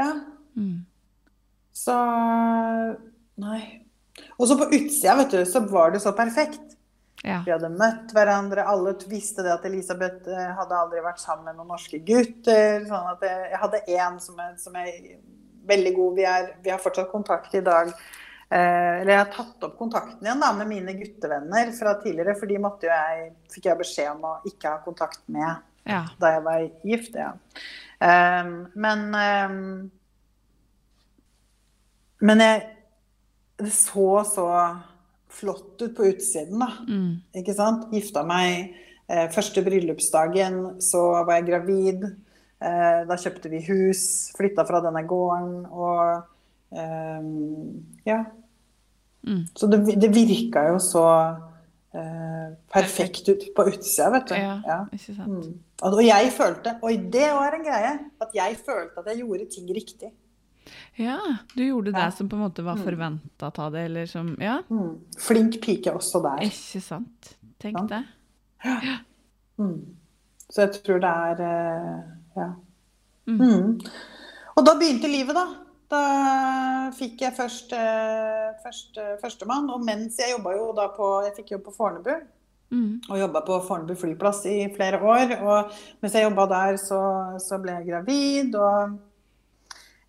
[0.00, 0.10] ja.
[0.56, 0.84] Mm.
[1.76, 1.96] Så
[3.36, 3.60] Nei.
[4.40, 6.76] Og så på utsida, vet du, så var det så perfekt.
[7.24, 7.40] Ja.
[7.44, 8.64] Vi hadde møtt hverandre.
[8.68, 12.84] Alle visste det at Elisabeth eh, hadde aldri vært sammen med noen norske gutter.
[12.88, 15.18] sånn at Jeg, jeg hadde én som, som, er
[15.68, 16.14] veldig god.
[16.16, 17.90] Vi, er, vi, har fortsatt kontakt i dag.
[18.46, 22.36] Eh, eller jeg har tatt opp kontakten igjen da, med mine guttevenner fra tidligere.
[22.38, 25.50] For de måtte jo jeg, fikk jeg beskjed om å ikke ha kontakt med
[25.84, 26.04] ja.
[26.22, 27.20] da jeg var gift.
[27.20, 27.32] Ja.
[28.00, 28.54] Eh,
[28.86, 29.68] men um,
[32.20, 32.62] Men jeg
[33.56, 34.46] Det så så
[35.32, 36.68] flott ut på utsiden, da.
[36.88, 37.22] Mm.
[37.40, 37.88] Ikke sant?
[37.92, 38.74] Gifta meg.
[39.08, 42.04] Eh, første bryllupsdagen så var jeg gravid.
[42.56, 44.02] Eh, da kjøpte vi hus,
[44.36, 46.02] flytta fra denne gården og
[46.72, 47.28] eh,
[48.08, 48.24] Ja.
[49.26, 49.42] Mm.
[49.58, 51.06] Så det, det virka jo så
[51.96, 54.36] eh, perfekt ut på utsida, vet du.
[54.38, 54.78] Ja, ja.
[54.92, 55.48] ikke sant.
[55.48, 55.56] Mm.
[55.86, 57.96] Og jeg følte Oi, det var en greie!
[58.22, 60.12] At jeg følte at jeg gjorde ting riktig.
[61.00, 61.18] Ja,
[61.54, 62.12] du gjorde det ja.
[62.14, 62.84] som på en måte var mm.
[62.84, 64.60] forventa av det, eller som Ja.
[64.70, 64.96] Mm.
[65.18, 66.46] Flink pike også der.
[66.48, 67.36] Ikke sant.
[67.62, 67.86] Tenk ja.
[67.96, 68.02] det.
[68.64, 68.96] Ja.
[69.56, 69.96] Mm.
[70.52, 72.00] Så jeg tror det er eh,
[72.36, 72.50] Ja.
[73.24, 73.38] Mm.
[73.40, 73.70] Mm.
[74.56, 75.46] Og da begynte livet, da.
[75.90, 76.00] Da
[76.96, 79.68] fikk jeg først, Første først eh, førstemann.
[79.70, 82.14] Og mens jeg jobba jo da på Jeg fikk jobb på Fornebu.
[82.74, 83.00] Mm.
[83.08, 85.36] Og jobba på Fornebu flyplass i flere år.
[85.38, 87.00] Og mens jeg jobba der, så,
[87.42, 88.56] så, ble jeg gravid.
[88.58, 88.96] Og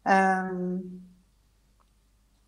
[0.07, 1.03] Um,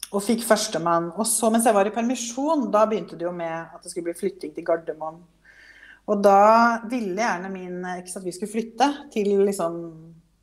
[0.10, 1.12] og fikk førstemann.
[1.20, 4.10] Og så mens jeg var i permisjon, da begynte det jo med at det skulle
[4.10, 5.20] bli flytting til Gardermoen.
[6.10, 9.76] Og da ville gjerne min eks at vi skulle flytte til liksom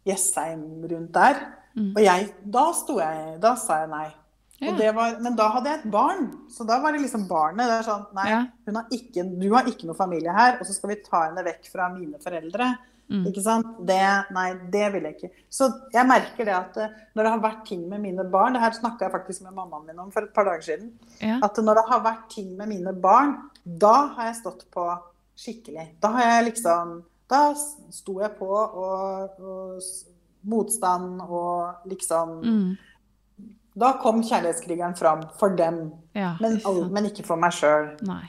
[0.07, 1.41] Jessheim rundt der.
[1.75, 1.91] Mm.
[1.91, 4.07] Og jeg, da sto jeg Da sa jeg nei.
[4.63, 4.73] Ja.
[4.97, 7.69] Var, men da hadde jeg et barn, så da var det liksom barnet.
[7.69, 8.39] Det sånn Nei, ja.
[8.73, 11.69] har ikke, du har ikke noe familie her, og så skal vi ta henne vekk
[11.69, 12.71] fra mine foreldre.
[13.07, 13.27] Mm.
[13.31, 13.67] Ikke sant?
[13.87, 14.03] Det,
[14.35, 15.43] nei, det vil jeg ikke.
[15.53, 18.63] Så jeg merker det at eh, når det har vært ting med mine barn Det
[18.65, 20.91] her snakka jeg faktisk med mammaen min om for et par dager siden.
[21.21, 21.39] Ja.
[21.47, 24.89] At når det har vært ting med mine barn, da har jeg stått på
[25.39, 25.93] skikkelig.
[26.03, 27.41] Da har jeg liksom Da
[27.91, 29.81] sto jeg på og, og
[30.47, 32.77] motstand og liksom Mm.
[33.77, 36.31] Da kom kjærlighetskrigeren fram for dem, ja.
[36.41, 36.55] men,
[36.95, 37.91] men ikke for meg sjøl.
[38.09, 38.23] Nei.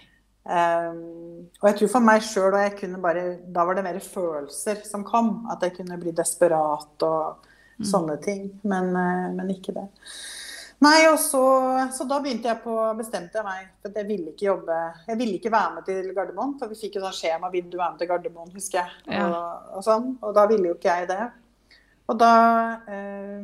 [0.48, 4.84] Og jeg tror for meg sjøl og jeg kunne bare Da var det mer følelser
[4.88, 5.48] som kom.
[5.52, 7.46] At jeg kunne bli desperat og
[7.78, 7.86] Mm.
[7.86, 8.60] sånne ting.
[8.64, 9.88] Men, eh, men ikke det.
[10.82, 11.42] Nei, og så,
[11.94, 14.76] så da begynte jeg på bestemte jeg meg for jeg ville ikke jobbe
[15.08, 17.78] Jeg ville ikke være med til Gardermoen, for vi fikk jo sånn skjema 'Vil du
[17.78, 18.90] være med til Gardermoen?' husker jeg.
[19.10, 19.28] Ja.
[19.28, 20.18] Og, og sånn.
[20.22, 21.32] Og da ville jo ikke jeg det.
[22.10, 22.34] Og da
[22.88, 23.44] eh,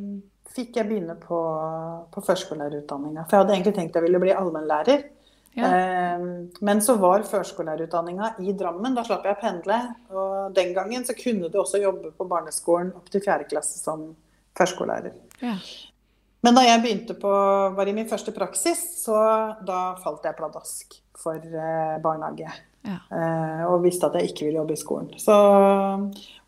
[0.53, 1.39] fikk jeg begynne på,
[2.11, 3.25] på førskolelærerutdanninga.
[3.25, 5.03] For jeg hadde egentlig tenkt jeg ville bli allmennlærer.
[5.53, 5.69] Ja.
[5.69, 6.25] Eh,
[6.65, 8.95] men så var førskolelærerutdanninga i Drammen.
[8.97, 9.79] Da slapp jeg å pendle.
[10.13, 14.11] Og den gangen så kunne du også jobbe på barneskolen opp til fjerde klasse som
[14.57, 15.15] førskolelærer.
[15.43, 15.57] Ja.
[16.43, 17.31] Men da jeg begynte på,
[17.77, 19.15] var i min første praksis, så
[19.63, 22.49] da falt jeg pladask for eh, barnehage.
[22.83, 22.99] Ja.
[23.15, 25.13] Eh, og visste at jeg ikke ville jobbe i skolen.
[25.21, 25.33] Så,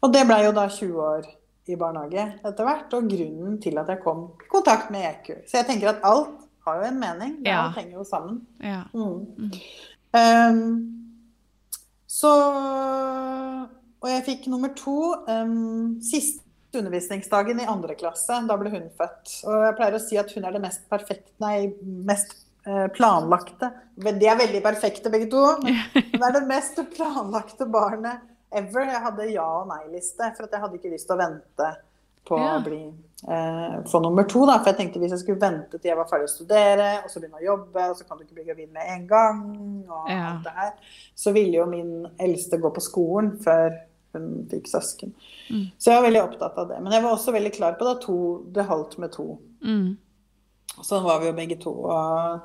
[0.04, 1.30] og det blei jo da 20 år
[1.72, 5.30] i barnehage etter hvert, og grunnen til at jeg kom i kontakt med EQ.
[5.48, 7.36] Så jeg tenker at alt har jo en mening.
[7.44, 7.68] Det Ja.
[7.76, 8.42] Henger jo sammen.
[8.60, 8.84] Ja.
[8.94, 9.52] Mm.
[10.16, 10.62] Um,
[12.08, 12.32] så
[14.02, 16.44] Og jeg fikk nummer to um, siste
[16.76, 18.36] undervisningsdagen i andre klasse.
[18.48, 19.32] Da ble hun født.
[19.48, 21.72] Og jeg pleier å si at hun er det mest perfekte Nei,
[22.06, 22.36] mest
[22.68, 23.70] eh, planlagte.
[23.96, 25.42] De er veldig perfekte begge to.
[25.64, 28.90] Hun er det mest planlagte barnet ever.
[28.92, 31.70] Jeg hadde ja- og nei-liste, for at jeg hadde ikke lyst til å vente
[32.26, 32.58] på Ja.
[32.60, 32.94] å bli,
[33.28, 34.46] eh, få nummer to.
[34.46, 34.58] Da.
[34.60, 37.20] For jeg tenkte hvis jeg skulle vente til jeg var ferdig å studere, og så
[37.22, 40.34] begynne å jobbe, og så kan du ikke bli gravid med en gang, og Ja.
[40.34, 40.72] alt det her,
[41.16, 43.72] så ville jo min eldste gå på skolen før
[44.14, 45.14] hun fikk søsken.
[45.52, 45.72] Mm.
[45.78, 46.82] Så jeg var veldig opptatt av det.
[46.82, 49.38] Men jeg var også veldig klar på to, det holdt med to.
[49.64, 49.98] Mm.
[50.84, 51.72] Sånn var vi jo begge to.
[51.72, 52.42] Og,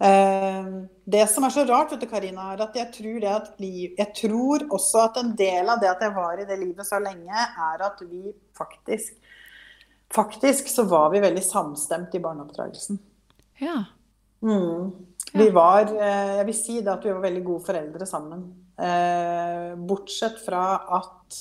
[0.00, 0.64] eh,
[1.08, 3.94] det som er så rart, vet du, Karina, er at jeg tror, det at liv,
[3.98, 7.00] jeg tror også at en del av det at jeg var i det livet så
[7.02, 9.16] lenge, er at vi faktisk
[10.14, 12.98] Faktisk så var vi veldig samstemt i barneoppdragelsen.
[13.60, 13.84] Ja.
[14.42, 14.90] Mm.
[15.32, 18.42] Vi var eh, Jeg vil si det at vi var veldig gode foreldre sammen.
[18.80, 20.64] Eh, bortsett fra
[20.98, 21.38] at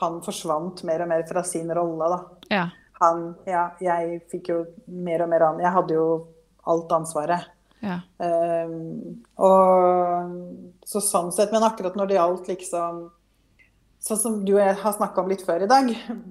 [0.00, 2.64] han forsvant mer og mer fra sin rolle, da Ja.
[3.00, 6.08] han Ja, jeg fikk jo mer og mer an Jeg hadde jo
[6.66, 7.46] alt ansvaret.
[7.80, 8.00] Ja.
[8.18, 10.32] Ehm, og
[10.84, 13.04] så sånn sett, men akkurat når det gjaldt liksom
[14.00, 15.88] Sånn som du og jeg har snakka om litt før i dag,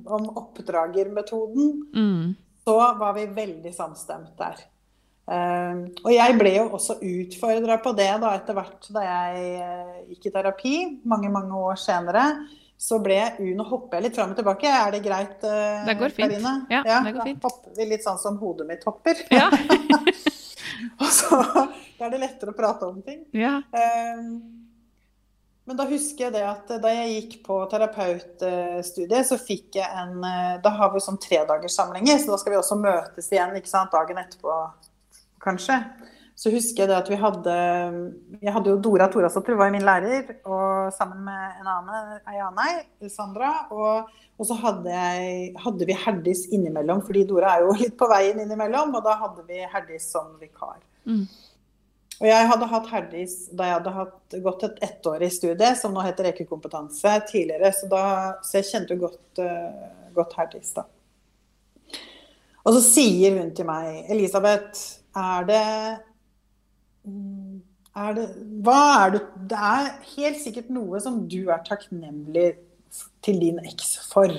[0.07, 2.35] om oppdragermetoden, Mm.
[2.65, 4.61] så var vi veldig samstemt der.
[5.29, 9.97] Ehm, og jeg ble jo også utfordra på det da etter hvert da jeg uh,
[10.13, 12.23] gikk i terapi, mange, mange år senere.
[12.79, 14.69] Så ble jeg Nå hopper jeg litt fram og tilbake.
[14.69, 16.31] Er det greit, Uh, Det går fint.
[16.37, 16.53] Karine?
[16.69, 17.41] Ja, det går fint.
[17.41, 19.15] Da hopper vi litt sånn som hodet mitt hopper.
[19.33, 19.49] Ja.
[21.01, 21.39] Og så
[21.97, 23.25] da er det lettere å prate om ting.
[23.33, 23.57] ja.
[23.73, 24.63] Ehm,
[25.67, 30.21] Men da husker jeg det at da jeg gikk på terapeutstudiet, så fikk jeg en
[30.23, 33.91] eh, Da har vi sånn tredagerssamlinger, så da skal vi også møtes igjen ikke sant,
[33.91, 34.53] dagen etterpå,
[35.43, 35.81] kanskje.
[36.37, 37.53] Så husker jeg det at vi hadde
[38.43, 43.09] Jeg hadde jo Dora Torasdotter, var min lærer, og sammen med en annen, ei annen
[43.11, 43.51] Sandra.
[43.73, 48.07] Og, og så hadde, jeg, hadde vi Herdis innimellom, fordi Dora er jo litt på
[48.11, 48.95] veien innimellom.
[48.95, 50.77] Og da hadde vi Herdis som vikar.
[51.09, 51.25] Mm.
[52.17, 56.01] Og jeg hadde hatt Herdis da jeg hadde hatt, gått et ettårig studie, som nå
[56.05, 57.69] heter Ekekompetanse, tidligere.
[57.77, 58.03] Så, da,
[58.45, 60.87] så jeg kjente jo godt, uh, godt Herdis, da.
[62.67, 65.65] Og så sier hun til meg, Elisabeth, er det
[67.07, 67.61] mm,
[67.97, 68.25] er det,
[68.65, 72.49] hva er det, det er helt sikkert noe som du er takknemlig
[73.25, 74.33] til din eks for.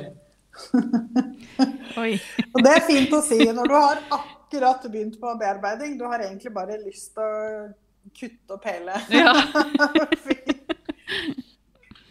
[1.99, 4.03] Og det er fint å si når du har
[4.49, 5.99] akkurat begynt på bearbeiding.
[5.99, 7.69] Du har egentlig bare lyst til å
[8.17, 9.01] kutte og pele.
[9.13, 9.35] Ja.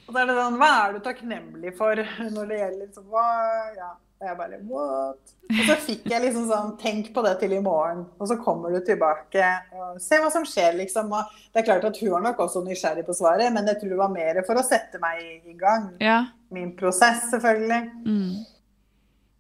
[0.08, 3.30] og så er det sånn Hva er du takknemlig for når det gjelder liksom, hva,
[3.78, 3.96] ja.
[4.18, 5.34] Og jeg bare what?
[5.46, 8.02] Og så fikk jeg liksom sånn Tenk på det til i morgen.
[8.18, 9.46] Og så kommer du tilbake
[9.78, 11.14] og se hva som skjer, liksom.
[11.14, 13.94] Og det er klart at hun var nok også nysgjerrig på svaret, men jeg tror
[13.94, 15.92] det var mer for å sette meg i gang.
[16.02, 16.24] Ja.
[16.50, 17.84] Min prosess, selvfølgelig.
[18.10, 18.57] Mm.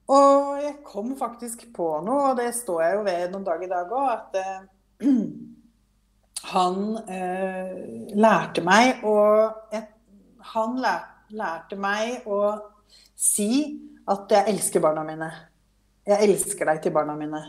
[0.08, 3.72] Og jeg kom faktisk på noe, og det står jeg jo ved noen dager i
[3.72, 5.08] dag òg, at eh,
[6.54, 6.80] han
[7.12, 7.74] eh,
[8.16, 9.18] lærte meg å
[9.74, 9.84] jeg,
[10.54, 11.04] Han lær,
[11.36, 12.40] lærte meg å
[13.20, 13.50] si
[14.08, 15.28] at jeg elsker barna mine.
[16.08, 17.42] Jeg elsker deg til barna mine.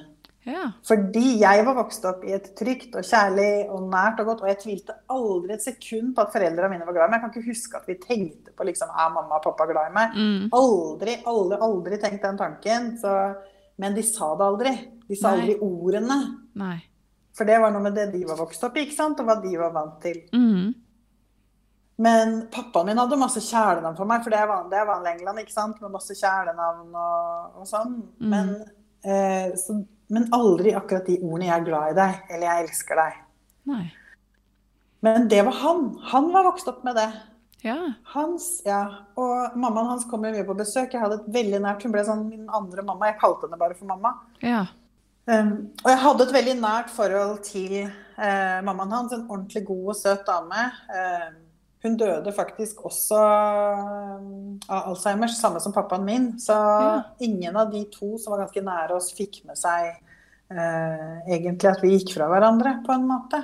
[0.47, 0.68] Ja.
[0.86, 4.51] Fordi jeg var vokst opp i et trygt og kjærlig og nært og godt, og
[4.53, 7.18] jeg tvilte aldri et sekund på at foreldrene mine var glad i meg.
[7.18, 9.97] Jeg kan ikke huske at vi tenkte på liksom, er mamma og pappa glad i
[9.97, 10.16] meg.
[10.16, 10.47] Mm.
[10.57, 12.93] Aldri, aldri, aldri tenkt den tanken.
[13.03, 13.16] Så,
[13.82, 14.74] men de sa det aldri.
[15.09, 15.43] De sa Nei.
[15.43, 16.18] aldri ordene.
[16.62, 16.78] Nei.
[17.36, 19.20] For det var noe med det de var vokst opp i, ikke sant?
[19.20, 20.22] og hva de var vant til.
[20.34, 20.72] Mm.
[21.99, 25.12] Men pappaen min hadde masse kjælenavn for meg, for det er vanlig, det er vanlig
[25.16, 25.78] England, ikke sant?
[25.82, 27.95] med masse kjælenavn og, og sånn.
[28.18, 28.28] Mm.
[28.32, 28.53] Men,
[29.03, 32.96] eh, så, men aldri akkurat de ordene 'jeg er glad i deg' eller 'jeg elsker
[32.96, 33.18] deg'.
[33.66, 33.92] Nei.
[35.00, 35.98] Men det var han.
[36.12, 37.12] Han var vokst opp med det.
[37.62, 37.92] Ja.
[38.14, 39.06] Hans, ja.
[39.18, 40.92] Og mammaen hans kom jo mye på besøk.
[40.94, 43.11] Jeg hadde et veldig nært Hun ble sånn min andre mamma.
[43.11, 44.14] Jeg kalte henne bare for mamma.
[44.42, 44.66] Ja.
[45.28, 49.12] Um, og jeg hadde et veldig nært forhold til uh, mammaen hans.
[49.12, 50.70] En ordentlig god og søt dame.
[50.94, 51.28] Eh,
[51.84, 56.28] hun døde faktisk også um, av Alzheimers, samme som pappaen min.
[56.42, 57.02] Så Ja.
[57.20, 59.92] ingen av de to som var ganske nære oss, fikk med seg
[60.50, 63.42] eh, egentlig at vi gikk fra hverandre, på en måte.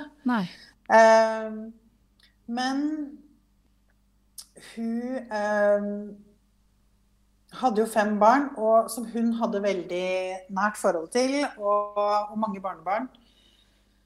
[0.91, 1.51] Eh,
[2.47, 2.81] men
[4.75, 5.89] hun eh,
[7.61, 10.07] hadde jo fem barn, og som hun hadde veldig
[10.49, 11.95] nært forhold til, og,
[12.31, 13.07] og mange barnebarn.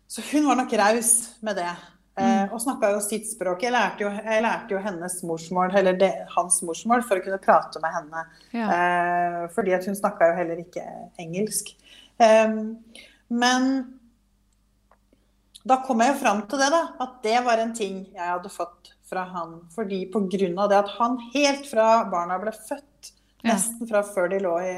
[0.10, 1.72] Så hun var nok raus med det.
[2.20, 3.64] Eh, og snakka jo sitt språk.
[3.64, 7.40] Jeg lærte jo, jeg lærte jo hennes morsmål, eller det, hans morsmål, for å kunne
[7.44, 8.26] prate med henne.
[8.56, 8.68] Ja.
[8.76, 10.84] Eh, fordi at hun snakka jo heller ikke
[11.22, 11.72] engelsk.
[12.20, 12.58] Eh,
[13.30, 13.72] men
[15.70, 16.84] da kom jeg jo fram til det, da.
[17.06, 19.60] At det var en ting jeg hadde fått fra han.
[19.76, 23.14] Fordi på grunn av det at han helt fra barna ble født,
[23.48, 24.74] nesten fra før de lå i,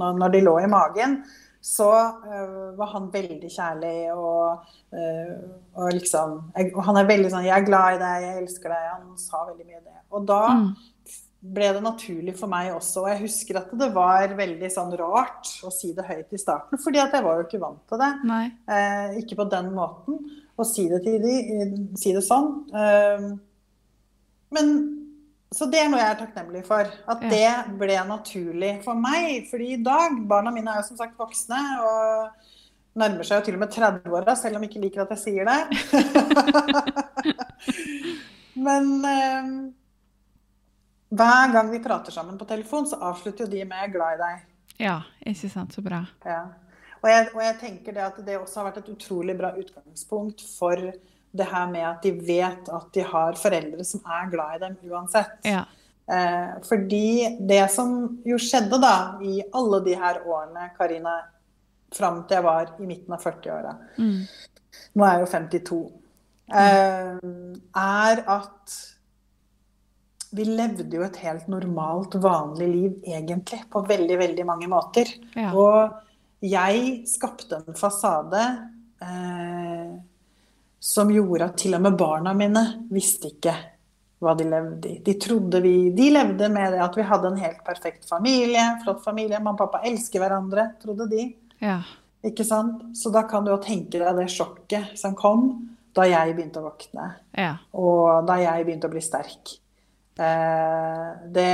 [0.00, 1.20] når de lå i magen,
[1.62, 1.88] så
[2.26, 5.36] øh, var han veldig kjærlig og, øh,
[5.78, 8.68] og liksom jeg, Og han er veldig sånn 'Jeg er glad i deg, jeg elsker
[8.68, 8.88] deg'.
[8.96, 9.98] Han sa veldig mye det.
[10.10, 10.74] Og da Mm.
[11.54, 13.02] ble det naturlig for meg også.
[13.02, 16.78] Og jeg husker at det var veldig sånn rart å si det høyt i starten,
[16.78, 18.12] fordi at jeg var jo ikke vant til det.
[18.68, 20.18] Eh, ikke på den måten.
[20.58, 22.66] Å si det til de, eh, si det sånn.
[22.74, 23.36] Eh,
[24.52, 25.01] men
[25.52, 26.88] så det er noe jeg er takknemlig for.
[27.12, 27.50] At det
[27.80, 29.46] ble naturlig for meg.
[29.50, 32.50] Fordi i dag, barna mine er jo som sagt voksne og
[32.98, 35.48] nærmer seg jo til og med 30-åra, selv om jeg ikke liker at jeg sier
[35.48, 35.60] det.
[38.66, 39.52] Men eh,
[41.12, 44.18] hver gang vi prater sammen på telefon, så avslutter jo de med 'jeg er glad
[44.18, 44.42] i deg'.
[44.78, 45.74] Ja, ikke sant.
[45.74, 46.04] Så bra.
[46.24, 46.42] Ja.
[47.02, 50.44] Og, jeg, og jeg tenker det at det også har vært et utrolig bra utgangspunkt
[50.58, 50.92] for
[51.32, 54.76] det her med at de vet at de har foreldre som er glad i dem
[54.90, 55.38] uansett.
[55.48, 55.64] Ja.
[56.12, 61.14] Eh, fordi det som jo skjedde da i alle de her årene, Karina,
[61.92, 64.22] fram til jeg var i midten av 40-åra, Mm.
[64.96, 65.80] nå er jeg jo 52,
[66.52, 67.18] eh,
[67.76, 68.76] er at
[70.32, 75.10] vi levde jo et helt normalt, vanlig liv egentlig, på veldig, veldig mange måter.
[75.36, 75.50] Ja.
[75.52, 75.92] Og
[76.40, 78.40] jeg skapte en fasade
[79.02, 79.92] eh,
[80.82, 83.54] som gjorde at til og med barna mine visste ikke
[84.22, 84.96] hva de levde i.
[85.02, 89.02] De trodde vi De levde med det at vi hadde en helt perfekt familie, flott
[89.04, 89.38] familie.
[89.38, 91.28] Mamma og pappa elsker hverandre, trodde de.
[91.62, 91.80] Ja.
[92.26, 92.82] Ikke sant?
[92.98, 95.48] Så da kan du jo tenke deg det sjokket som kom
[95.94, 97.08] da jeg begynte å våkne.
[97.36, 97.56] Ja.
[97.78, 99.56] Og da jeg begynte å bli sterk.
[100.18, 101.50] Eh, det,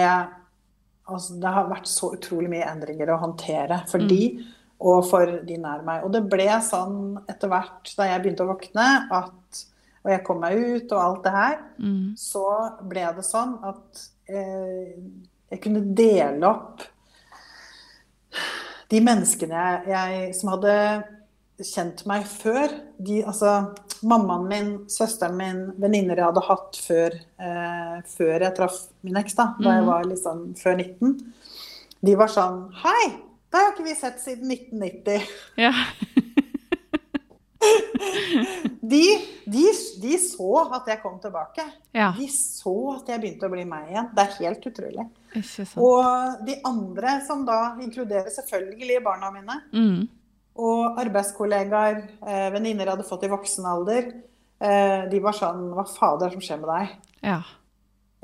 [1.09, 4.23] altså, det har vært så utrolig mye endringer å håndtere for de
[4.81, 6.05] og for de nær meg.
[6.05, 9.65] Og det ble sånn etter hvert da jeg begynte å våkne, at,
[10.05, 12.15] og jeg kom meg ut og alt det her, Mm.
[12.17, 12.45] så
[12.89, 14.95] ble det sånn at eh,
[15.51, 16.83] jeg kunne dele opp
[18.91, 20.75] de menneskene jeg, jeg, som hadde
[21.65, 22.73] kjent meg før.
[23.03, 23.75] De, altså,
[24.07, 29.35] mammaen min, søsteren min, venninner jeg hadde hatt før, eh, før jeg traff min eks,
[29.35, 29.91] da, da jeg Mhm.
[29.91, 31.33] var liksom før 19.
[32.05, 33.17] De var sånn Hei!
[33.49, 35.23] Det har ikke vi sett siden 1990.
[35.57, 35.73] Ja.
[38.89, 39.03] De,
[39.45, 39.65] de,
[40.01, 40.47] de så
[40.79, 41.65] at jeg kom tilbake.
[41.93, 42.13] ja.
[42.17, 44.07] De så at jeg begynte å bli meg igjen.
[44.17, 45.05] Det er helt utrolig.
[45.77, 50.09] Og de andre, som da inkluderer selvfølgelig barna mine, Mm.
[50.57, 54.09] og arbeidskollegaer, eh, venninner jeg hadde fått i voksen alder,
[54.61, 56.97] eh, de var sånn Hva fader er som skjer med deg?
[57.23, 57.43] Ja.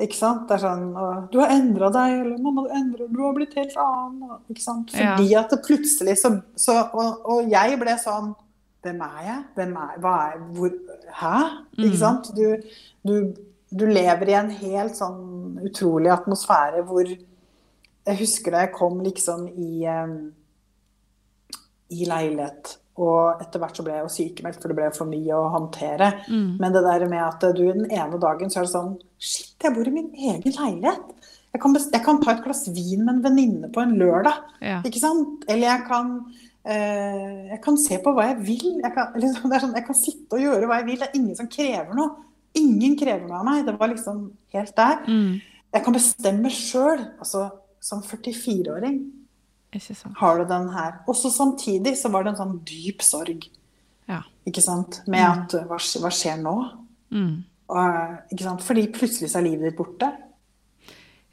[0.02, 0.48] Ikke sant?
[0.48, 3.54] Det er sånn og, Du har endra deg, eller 'Mamma, du endrer Du har blitt
[3.54, 4.90] helt annen.' Ikke sant?
[4.92, 5.16] Ja.
[5.16, 8.34] Fordi at det plutselig så, så og, og jeg ble sånn
[8.82, 9.44] Hvem er jeg?
[9.54, 10.70] Hvem er Hva er Hvor
[11.14, 11.36] Hæ?
[11.78, 12.00] Ikke Mm.
[12.00, 12.30] sant?
[12.34, 12.56] Du,
[13.06, 13.34] du,
[13.72, 17.06] du lever i en helt sånn utrolig atmosfære hvor
[18.06, 20.32] Jeg husker da jeg kom liksom i um,
[21.90, 22.78] i leilighet.
[23.02, 26.12] Og etter hvert så ble jeg jo sykemeldt, for det ble for mye å håndtere.
[26.28, 26.50] Mm.
[26.62, 29.72] Men det der med at du den ene dagen så er det sånn Shit, jeg
[29.74, 31.14] bor i min egen leilighet.
[31.54, 34.42] Jeg kan, jeg kan ta et glass vin med en venninne på en lørdag.
[34.62, 34.80] Ja.
[34.86, 35.46] Ikke sant?
[35.48, 36.12] Eller jeg kan
[36.66, 38.78] eh, Jeg kan se på hva jeg vil.
[38.82, 41.00] Jeg kan, liksom, det er sånn, jeg kan sitte og gjøre hva jeg vil.
[41.02, 42.24] Det er ingen som krever noe.
[42.58, 43.64] Ingen krever noe av meg.
[43.66, 44.24] Det var liksom
[44.54, 45.02] helt der.
[45.06, 45.30] Mm.
[45.74, 47.06] Jeg kan bestemme sjøl.
[47.18, 47.48] Altså,
[47.84, 49.23] som 44-åring Ikke sant.
[50.20, 51.00] Har du den her.
[51.10, 53.48] Også samtidig så var det en sånn dyp sorg.
[54.08, 54.22] Ja.
[54.46, 55.02] Ikke sant?
[55.10, 56.54] Med at hva, hva skjer nå?
[57.14, 57.34] Mm.
[57.72, 58.62] Og, ikke sant?
[58.66, 60.10] Fordi plutselig så er livet ditt borte.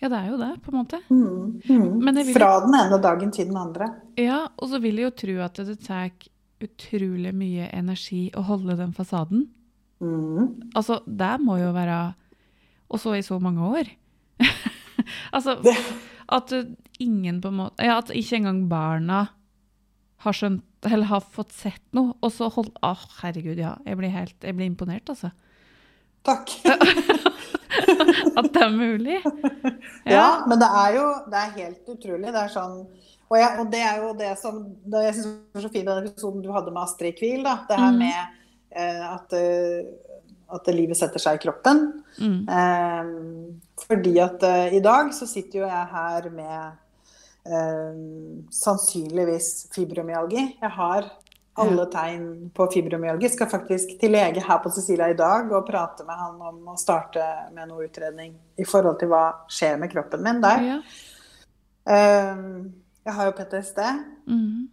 [0.01, 0.97] Ja, det er jo det, på en måte.
[1.13, 2.15] Mm, mm.
[2.25, 3.91] Vil- Fra den ene dagen til den andre.
[4.17, 6.09] Ja, og så vil jeg jo tro at det tar
[6.61, 9.47] utrolig mye energi å holde den fasaden.
[10.01, 10.71] Mm.
[10.73, 12.15] Altså, det må jo være
[12.89, 13.87] Og så i så mange år.
[15.35, 15.75] altså, Det,
[16.31, 16.53] at
[16.99, 19.21] ingen på en måte Ja, at ikke engang barna
[20.25, 23.75] har skjønt eller har fått sett noe, og så holdt Å, herregud, ja.
[23.85, 25.29] Jeg blir helt Jeg blir imponert, altså.
[26.25, 26.49] takk.
[28.37, 29.19] At det er mulig.
[30.09, 32.31] Ja, men det er jo det er helt utrolig.
[32.33, 32.81] Det er sånn
[33.31, 34.57] og, jeg, og det er jo det som
[34.91, 37.45] det jeg synes var så fint den episoden du hadde med Astrid Kvil.
[37.45, 38.01] Da, det her Mhm.
[38.01, 38.19] med
[38.75, 39.85] eh, at, eh,
[40.53, 41.81] at livet setter seg i kroppen.
[42.19, 42.39] Mm.
[42.57, 43.11] Eh,
[43.87, 46.77] fordi at eh, i dag så sitter jo jeg her med
[47.47, 48.01] eh,
[48.53, 50.45] sannsynligvis fibromyalgi.
[50.61, 51.09] Jeg har
[51.61, 53.29] alle tegn på fibromyalgi.
[53.33, 56.77] Skal faktisk til lege her på Cecilia i dag og prate med han om å
[56.79, 60.63] starte med noe utredning i forhold til hva skjer med kroppen min der.
[60.69, 60.77] Ja.
[61.91, 62.45] Eh,
[63.05, 63.79] jeg har jo PTSD,
[64.29, 64.67] Mm.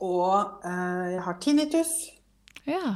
[0.00, 1.90] og eh, jeg har tinnitus.
[2.66, 2.94] ja.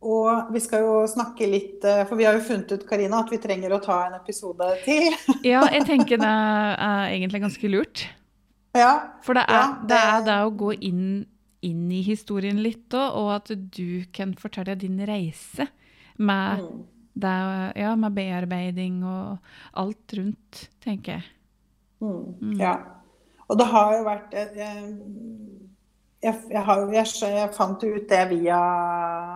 [0.00, 3.28] Og vi skal jo snakke litt eh, For vi har jo funnet ut Karina, at
[3.32, 5.10] vi trenger å ta en episode til.
[5.44, 8.06] Ja, jeg tenker det er egentlig ganske lurt.
[8.76, 8.94] ja.
[9.26, 9.88] For det er, Ja, det...
[9.90, 11.26] det- er det å gå inn,
[11.62, 15.68] inn i historien litt òg, og at du kan fortelle din reise
[16.16, 16.80] med, Mm.
[17.20, 17.34] det,
[17.82, 19.38] ja, med bearbeiding og
[19.74, 21.24] alt rundt, tenker jeg.
[22.00, 22.24] Mm.
[22.40, 22.56] Mm.
[22.60, 22.74] ja.
[23.50, 24.96] Og det har jo vært Jeg,
[26.20, 28.60] jeg, jeg, har, jeg, jeg fant ut det via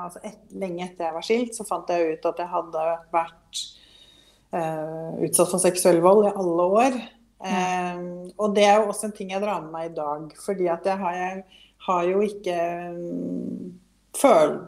[0.05, 3.63] altså et, Lenge etter jeg var skilt, så fant jeg ut at jeg hadde vært
[4.55, 6.99] eh, utsatt for seksuell vold i alle år.
[7.45, 8.03] Eh,
[8.37, 10.29] og det er jo også en ting jeg drar med meg i dag.
[10.45, 11.41] Fordi at jeg har,
[11.89, 12.59] har jo ikke
[12.99, 13.71] mm,
[14.21, 14.59] føl,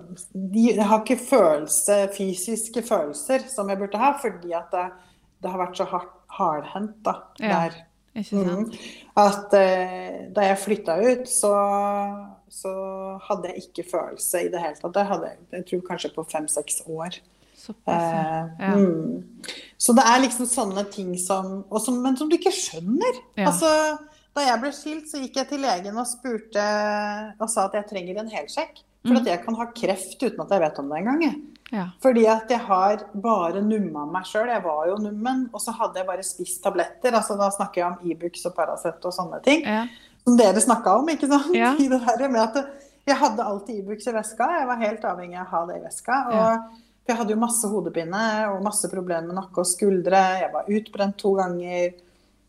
[0.56, 4.88] Jeg har ikke følelse, fysiske følelser som jeg burde ha, fordi at det,
[5.44, 5.88] det har vært så
[6.38, 7.66] hardhendt da, Ja.
[8.16, 8.74] Ikke sant?
[8.74, 9.04] Mm.
[9.20, 11.52] At eh, da jeg flytta ut, så,
[12.52, 12.72] så
[13.28, 14.98] hadde jeg ikke følelse i det hele tatt.
[15.00, 17.20] Jeg hadde jeg, tror kanskje på fem-seks år.
[17.56, 18.24] Såpass, ja.
[18.24, 18.74] Eh, Ja.
[18.76, 19.54] mm.
[19.78, 23.18] Så det er liksom sånne ting som, som Men som du ikke skjønner.
[23.36, 23.50] Ja.
[23.50, 23.68] Altså,
[24.36, 26.64] da jeg ble skilt, så gikk jeg til legen og spurte
[27.40, 28.80] og sa at jeg trenger en helsjekk.
[29.06, 31.26] For at jeg kan ha kreft uten at jeg vet om det engang.
[31.74, 31.88] Ja.
[32.02, 34.48] Fordi at jeg har bare numma meg sjøl.
[34.52, 37.14] Jeg var jo nummen, og så hadde jeg bare spist tabletter.
[37.14, 39.66] altså Da snakker jeg om Ibux og Paracet og sånne ting.
[39.66, 39.84] Ja.
[40.26, 41.54] Som dere snakka om, ikke sant?
[41.56, 41.74] Ja.
[41.82, 44.50] I det der med at jeg hadde alltid Ibux i veska.
[44.60, 46.18] Jeg var helt avhengig av å ha det i veska.
[46.34, 50.22] Og for jeg hadde jo masse hodepine og masse problemer med nakke og skuldre.
[50.40, 51.92] Jeg var utbrent to ganger.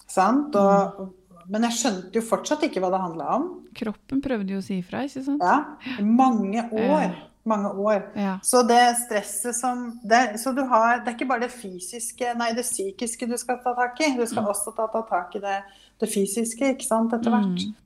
[0.10, 0.56] Sant?
[0.58, 1.04] Og,
[1.48, 3.48] men jeg skjønte jo fortsatt ikke hva det handla om.
[3.78, 5.44] Kroppen prøvde jo å si ifra, ikke sant?
[5.44, 7.16] Ja, mange år.
[7.48, 8.02] Mange år.
[8.20, 8.34] Ja.
[8.44, 12.52] Så det stresset som det, Så du har Det er ikke bare det fysiske, nei,
[12.58, 14.12] det psykiske du skal ta tak i.
[14.18, 15.62] Du skal også ta, ta tak i det,
[16.04, 17.64] det fysiske, ikke sant, etter hvert.
[17.64, 17.78] Mm.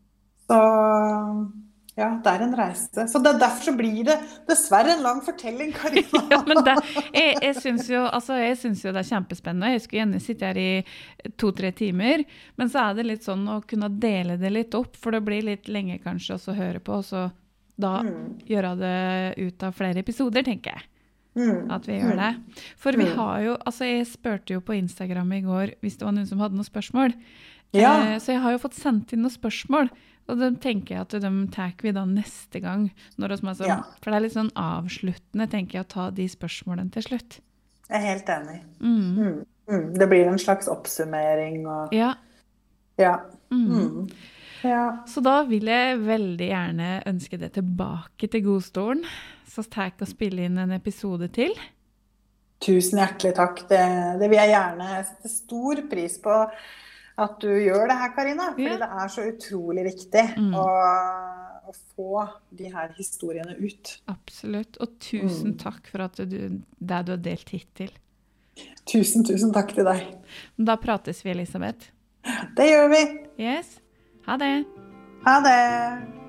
[0.50, 0.60] Så
[1.98, 3.06] ja, det er en reise.
[3.12, 4.16] Så det, derfor så blir det
[4.48, 6.22] dessverre en lang fortelling, Karina.
[6.32, 6.76] Ja, men det,
[7.14, 9.74] jeg, jeg syns jo, altså, jo det er kjempespennende.
[9.74, 10.70] Jeg skulle gjerne sitte her i
[11.38, 12.24] to-tre timer.
[12.58, 15.44] Men så er det litt sånn å kunne dele det litt opp, for det blir
[15.44, 17.02] litt lenge kanskje å høre på.
[17.02, 17.28] Og så
[17.82, 18.40] da Mm.
[18.46, 20.88] gjøre det ut av flere episoder, tenker jeg.
[21.36, 21.72] Mm.
[21.72, 22.32] At vi gjør det.
[22.78, 23.16] For vi Mm.
[23.16, 26.40] har jo Altså, jeg spurte jo på Instagram i går hvis det var noen som
[26.40, 27.14] hadde noen spørsmål.
[27.74, 27.94] Ja.
[28.04, 29.90] Eh, Så jeg har jo fått sendt inn noen spørsmål.
[30.30, 32.90] Og da tenker jeg at de tar vi da neste gang.
[33.18, 33.84] Når sånn, Ja.
[34.02, 37.40] For det er litt sånn avsluttende, tenker jeg, å ta de spørsmålene til slutt.
[37.90, 38.62] Jeg er helt enig.
[38.80, 39.18] Mm.
[39.18, 39.46] Mm.
[39.68, 39.94] Mm.
[39.98, 42.16] Det blir en slags oppsummering og Ja.
[42.98, 43.20] Ja.
[43.52, 43.68] Mm.
[43.68, 44.10] Mm.
[44.64, 45.04] ja.
[45.08, 49.06] Så da vil jeg veldig gjerne ønske deg tilbake til godstolen.
[49.48, 51.52] Så tar jeg å spille inn en episode til.
[52.62, 53.64] Tusen hjertelig takk.
[53.68, 53.82] Det,
[54.22, 55.04] det vil jeg gjerne.
[55.04, 56.36] sette stor pris på
[57.18, 58.52] at du gjør det her, Karina.
[58.52, 58.78] Fordi Ja.
[58.78, 60.54] det er så utrolig viktig Mm.
[60.56, 60.66] å,
[61.70, 62.28] å få
[62.58, 64.02] de her historiene ut.
[64.08, 64.78] Absolutt.
[64.82, 65.58] Og tusen Mm.
[65.60, 66.24] takk for at du,
[66.80, 67.92] det du har delt hittil.
[68.86, 70.18] Tusen, tusen takk til deg.
[70.58, 71.92] Da prates vi, Elisabeth.
[72.56, 73.04] Det gjør vi.
[73.44, 73.80] Yes.
[74.28, 74.66] Ha det.
[75.26, 76.21] Ha det.